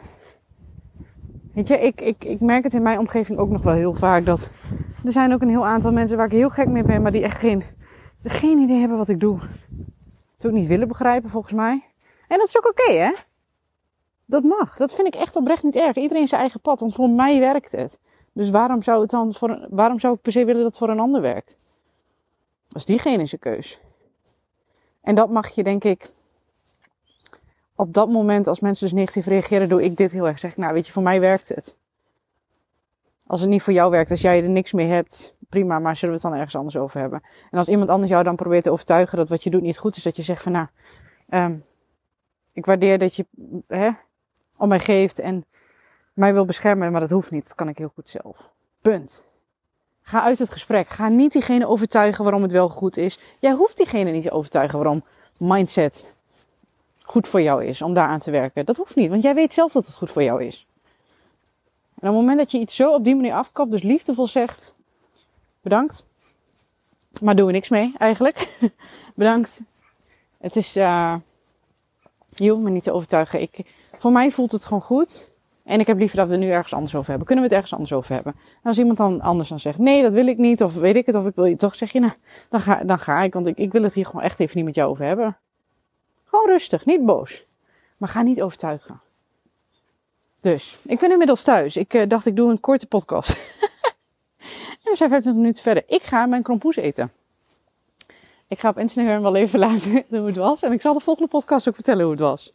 Weet 1.54 1.68
je, 1.68 1.80
ik, 1.80 2.00
ik, 2.00 2.24
ik 2.24 2.40
merk 2.40 2.64
het 2.64 2.74
in 2.74 2.82
mijn 2.82 2.98
omgeving 2.98 3.38
ook 3.38 3.50
nog 3.50 3.62
wel 3.62 3.74
heel 3.74 3.94
vaak 3.94 4.24
dat 4.24 4.50
er 5.04 5.12
zijn 5.12 5.32
ook 5.32 5.42
een 5.42 5.48
heel 5.48 5.66
aantal 5.66 5.92
mensen 5.92 6.16
waar 6.16 6.26
ik 6.26 6.32
heel 6.32 6.50
gek 6.50 6.68
mee 6.68 6.82
ben, 6.82 7.02
maar 7.02 7.12
die 7.12 7.22
echt 7.22 7.38
geen, 7.38 7.62
geen 8.22 8.58
idee 8.58 8.78
hebben 8.78 8.98
wat 8.98 9.08
ik 9.08 9.20
doe. 9.20 9.38
Ook 10.46 10.52
niet 10.52 10.66
willen 10.66 10.88
begrijpen, 10.88 11.30
volgens 11.30 11.52
mij. 11.52 11.84
En 12.28 12.38
dat 12.38 12.48
is 12.48 12.56
ook 12.56 12.68
oké, 12.68 12.92
hè? 12.92 13.12
Dat 14.26 14.42
mag. 14.42 14.76
Dat 14.76 14.94
vind 14.94 15.06
ik 15.06 15.14
echt 15.14 15.36
oprecht 15.36 15.62
niet 15.62 15.76
erg. 15.76 15.96
Iedereen 15.96 16.28
zijn 16.28 16.40
eigen 16.40 16.60
pad, 16.60 16.80
want 16.80 16.94
voor 16.94 17.10
mij 17.10 17.40
werkt 17.40 17.72
het. 17.72 17.98
Dus 18.32 18.50
waarom 18.50 18.82
zou, 18.82 19.00
het 19.00 19.10
dan 19.10 19.32
voor 19.32 19.66
waarom 19.70 19.98
zou 19.98 20.14
ik 20.14 20.20
per 20.20 20.32
se 20.32 20.44
willen 20.44 20.62
dat 20.62 20.70
het 20.70 20.78
voor 20.78 20.88
een 20.88 21.00
ander 21.00 21.20
werkt? 21.20 21.56
Is 22.68 22.84
diegene 22.84 23.26
zijn 23.26 23.40
keus. 23.40 23.80
En 25.00 25.14
dat 25.14 25.30
mag 25.30 25.48
je, 25.48 25.62
denk 25.62 25.84
ik, 25.84 26.12
op 27.74 27.94
dat 27.94 28.08
moment, 28.08 28.46
als 28.46 28.60
mensen 28.60 28.86
dus 28.86 28.98
negatief 28.98 29.26
reageren, 29.26 29.68
doe 29.68 29.84
ik 29.84 29.96
dit 29.96 30.12
heel 30.12 30.26
erg. 30.26 30.38
Zeg 30.38 30.50
ik, 30.50 30.56
nou 30.56 30.74
weet 30.74 30.86
je, 30.86 30.92
voor 30.92 31.02
mij 31.02 31.20
werkt 31.20 31.48
het. 31.48 31.78
Als 33.26 33.40
het 33.40 33.50
niet 33.50 33.62
voor 33.62 33.72
jou 33.72 33.90
werkt, 33.90 34.10
als 34.10 34.20
jij 34.20 34.42
er 34.42 34.48
niks 34.48 34.72
mee 34.72 34.86
hebt, 34.86 35.33
prima, 35.54 35.78
maar 35.78 35.96
zullen 35.96 36.14
we 36.14 36.20
het 36.20 36.30
dan 36.30 36.38
ergens 36.38 36.56
anders 36.56 36.76
over 36.76 37.00
hebben? 37.00 37.22
En 37.50 37.58
als 37.58 37.68
iemand 37.68 37.88
anders 37.90 38.10
jou 38.10 38.24
dan 38.24 38.36
probeert 38.36 38.64
te 38.64 38.70
overtuigen 38.70 39.18
dat 39.18 39.28
wat 39.28 39.42
je 39.42 39.50
doet 39.50 39.62
niet 39.62 39.78
goed 39.78 39.96
is, 39.96 40.02
dat 40.02 40.16
je 40.16 40.22
zegt 40.22 40.42
van 40.42 40.52
nou, 40.52 40.66
um, 41.30 41.64
ik 42.52 42.66
waardeer 42.66 42.98
dat 42.98 43.14
je 43.14 43.26
hè, 43.68 43.90
om 44.58 44.68
mij 44.68 44.80
geeft 44.80 45.18
en 45.18 45.44
mij 46.12 46.32
wil 46.32 46.44
beschermen, 46.44 46.92
maar 46.92 47.00
dat 47.00 47.10
hoeft 47.10 47.30
niet. 47.30 47.44
Dat 47.44 47.54
kan 47.54 47.68
ik 47.68 47.78
heel 47.78 47.92
goed 47.94 48.08
zelf. 48.08 48.50
Punt. 48.82 49.24
Ga 50.02 50.22
uit 50.22 50.38
het 50.38 50.50
gesprek. 50.50 50.88
Ga 50.88 51.08
niet 51.08 51.32
diegene 51.32 51.66
overtuigen 51.66 52.24
waarom 52.24 52.42
het 52.42 52.52
wel 52.52 52.68
goed 52.68 52.96
is. 52.96 53.18
Jij 53.38 53.52
hoeft 53.52 53.76
diegene 53.76 54.10
niet 54.10 54.22
te 54.22 54.30
overtuigen 54.30 54.78
waarom 54.78 55.04
mindset 55.38 56.16
goed 57.02 57.28
voor 57.28 57.42
jou 57.42 57.64
is 57.64 57.82
om 57.82 57.94
daaraan 57.94 58.18
te 58.18 58.30
werken. 58.30 58.64
Dat 58.64 58.76
hoeft 58.76 58.96
niet, 58.96 59.10
want 59.10 59.22
jij 59.22 59.34
weet 59.34 59.54
zelf 59.54 59.72
dat 59.72 59.86
het 59.86 59.94
goed 59.94 60.10
voor 60.10 60.22
jou 60.22 60.44
is. 60.44 60.66
En 62.04 62.10
op 62.10 62.14
het 62.16 62.24
moment 62.24 62.38
dat 62.38 62.50
je 62.50 62.58
iets 62.58 62.76
zo 62.76 62.94
op 62.94 63.04
die 63.04 63.16
manier 63.16 63.34
afkapt, 63.34 63.70
dus 63.70 63.82
liefdevol 63.82 64.26
zegt: 64.26 64.73
bedankt, 65.64 66.06
maar 67.20 67.36
doen 67.36 67.46
we 67.46 67.52
niks 67.52 67.68
mee 67.68 67.92
eigenlijk. 67.98 68.48
bedankt. 69.14 69.62
Het 70.38 70.56
is, 70.56 70.76
uh, 70.76 71.14
je 72.28 72.50
hoeft 72.50 72.62
me 72.62 72.70
niet 72.70 72.82
te 72.82 72.92
overtuigen. 72.92 73.40
Ik, 73.40 73.72
voor 73.98 74.12
mij 74.12 74.30
voelt 74.30 74.52
het 74.52 74.64
gewoon 74.64 74.82
goed. 74.82 75.32
En 75.64 75.80
ik 75.80 75.86
heb 75.86 75.98
liever 75.98 76.16
dat 76.16 76.28
we 76.28 76.36
nu 76.36 76.50
ergens 76.50 76.72
anders 76.72 76.94
over 76.94 77.08
hebben. 77.08 77.26
Kunnen 77.26 77.44
we 77.44 77.50
het 77.50 77.60
ergens 77.60 77.78
anders 77.78 77.92
over 77.92 78.14
hebben? 78.14 78.32
En 78.36 78.62
als 78.62 78.78
iemand 78.78 78.98
dan 78.98 79.20
anders 79.20 79.48
dan 79.48 79.60
zegt, 79.60 79.78
nee, 79.78 80.02
dat 80.02 80.12
wil 80.12 80.26
ik 80.26 80.38
niet, 80.38 80.62
of 80.62 80.74
weet 80.74 80.96
ik 80.96 81.06
het, 81.06 81.14
of 81.14 81.26
ik 81.26 81.34
wil 81.34 81.44
je 81.44 81.56
toch, 81.56 81.74
zeg 81.74 81.92
je, 81.92 82.00
nou, 82.00 82.12
dan 82.48 82.60
ga, 82.60 82.84
dan 82.84 82.98
ga 82.98 83.22
ik, 83.22 83.32
want 83.32 83.46
ik, 83.46 83.58
ik 83.58 83.72
wil 83.72 83.82
het 83.82 83.94
hier 83.94 84.06
gewoon 84.06 84.22
echt 84.22 84.40
even 84.40 84.56
niet 84.56 84.64
met 84.64 84.74
jou 84.74 84.90
over 84.90 85.04
hebben. 85.04 85.36
Gewoon 86.24 86.46
rustig, 86.46 86.84
niet 86.84 87.04
boos. 87.04 87.46
Maar 87.96 88.08
ga 88.08 88.22
niet 88.22 88.42
overtuigen. 88.42 89.00
Dus, 90.40 90.78
ik 90.84 90.98
ben 91.00 91.10
inmiddels 91.10 91.42
thuis. 91.42 91.76
Ik 91.76 91.94
uh, 91.94 92.08
dacht, 92.08 92.26
ik 92.26 92.36
doe 92.36 92.50
een 92.50 92.60
korte 92.60 92.86
podcast. 92.86 93.36
en 94.84 94.90
we 94.90 94.96
zijn 94.96 95.08
25 95.08 95.34
minuten 95.34 95.62
verder. 95.62 95.82
Ik 95.86 96.02
ga 96.02 96.26
mijn 96.26 96.42
krompoes 96.42 96.76
eten. 96.76 97.12
Ik 98.48 98.60
ga 98.60 98.68
op 98.68 98.78
Instagram 98.78 99.22
wel 99.22 99.36
even 99.36 99.58
laten 99.58 100.04
hoe 100.08 100.26
het 100.26 100.36
was. 100.36 100.62
En 100.62 100.72
ik 100.72 100.80
zal 100.80 100.94
de 100.94 101.00
volgende 101.00 101.30
podcast 101.30 101.68
ook 101.68 101.74
vertellen 101.74 102.02
hoe 102.02 102.12
het 102.12 102.20
was. 102.20 102.52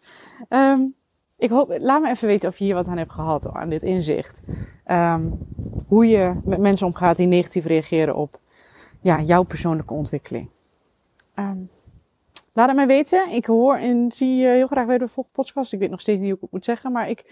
Um, 0.49 0.95
ik 1.37 1.49
hoop, 1.49 1.77
laat 1.79 2.01
me 2.01 2.09
even 2.09 2.27
weten 2.27 2.49
of 2.49 2.57
je 2.57 2.63
hier 2.63 2.75
wat 2.75 2.87
aan 2.87 2.97
hebt 2.97 3.11
gehad, 3.11 3.53
aan 3.53 3.69
dit 3.69 3.83
inzicht. 3.83 4.41
Um, 4.87 5.47
hoe 5.87 6.07
je 6.07 6.39
met 6.43 6.59
mensen 6.59 6.87
omgaat 6.87 7.17
die 7.17 7.27
negatief 7.27 7.65
reageren 7.65 8.15
op 8.15 8.39
ja, 9.01 9.21
jouw 9.21 9.43
persoonlijke 9.43 9.93
ontwikkeling. 9.93 10.49
Um, 11.35 11.69
laat 12.53 12.67
het 12.67 12.75
mij 12.75 12.87
weten. 12.87 13.31
Ik 13.31 13.45
hoor 13.45 13.75
en 13.75 14.11
zie 14.11 14.35
je 14.35 14.47
heel 14.47 14.67
graag 14.67 14.85
weer 14.85 14.99
de 14.99 15.07
volgende 15.07 15.41
podcast. 15.41 15.73
Ik 15.73 15.79
weet 15.79 15.89
nog 15.89 16.01
steeds 16.01 16.19
niet 16.19 16.27
hoe 16.27 16.35
ik 16.35 16.41
het 16.41 16.51
moet 16.51 16.65
zeggen, 16.65 16.91
maar 16.91 17.09
ik 17.09 17.25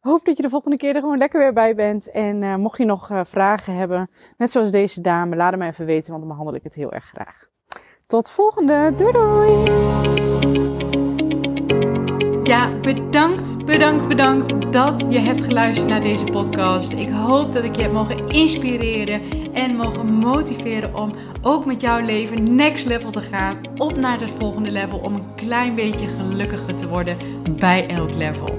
hoop 0.00 0.24
dat 0.24 0.36
je 0.36 0.42
de 0.42 0.48
volgende 0.48 0.76
keer 0.76 0.94
er 0.94 1.00
gewoon 1.00 1.18
lekker 1.18 1.40
weer 1.40 1.52
bij 1.52 1.74
bent. 1.74 2.10
En 2.10 2.42
uh, 2.42 2.56
mocht 2.56 2.78
je 2.78 2.84
nog 2.84 3.10
uh, 3.10 3.20
vragen 3.24 3.74
hebben, 3.74 4.10
net 4.36 4.50
zoals 4.50 4.70
deze 4.70 5.00
dame, 5.00 5.36
laat 5.36 5.50
het 5.50 5.58
mij 5.58 5.68
even 5.68 5.86
weten, 5.86 6.08
want 6.08 6.18
dan 6.18 6.28
behandel 6.28 6.54
ik 6.54 6.62
het 6.62 6.74
heel 6.74 6.92
erg 6.92 7.04
graag. 7.04 7.46
Tot 8.06 8.26
de 8.26 8.32
volgende. 8.32 8.92
Doei 8.96 9.12
doei! 9.12 9.86
Ja, 12.48 12.78
bedankt, 12.80 13.64
bedankt, 13.66 14.08
bedankt 14.08 14.72
dat 14.72 15.06
je 15.08 15.18
hebt 15.18 15.44
geluisterd 15.44 15.88
naar 15.88 16.02
deze 16.02 16.24
podcast. 16.24 16.92
Ik 16.92 17.08
hoop 17.08 17.52
dat 17.52 17.64
ik 17.64 17.76
je 17.76 17.82
heb 17.82 17.92
mogen 17.92 18.28
inspireren 18.28 19.20
en 19.52 19.76
mogen 19.76 20.06
motiveren 20.06 20.94
om 20.94 21.12
ook 21.42 21.64
met 21.64 21.80
jouw 21.80 22.00
leven 22.00 22.54
next 22.54 22.86
level 22.86 23.10
te 23.10 23.20
gaan. 23.20 23.56
Op 23.76 23.96
naar 23.96 24.20
het 24.20 24.30
volgende 24.30 24.70
level 24.70 24.98
om 24.98 25.14
een 25.14 25.34
klein 25.34 25.74
beetje 25.74 26.06
gelukkiger 26.06 26.76
te 26.76 26.88
worden 26.88 27.16
bij 27.58 27.88
elk 27.88 28.14
level. 28.14 28.58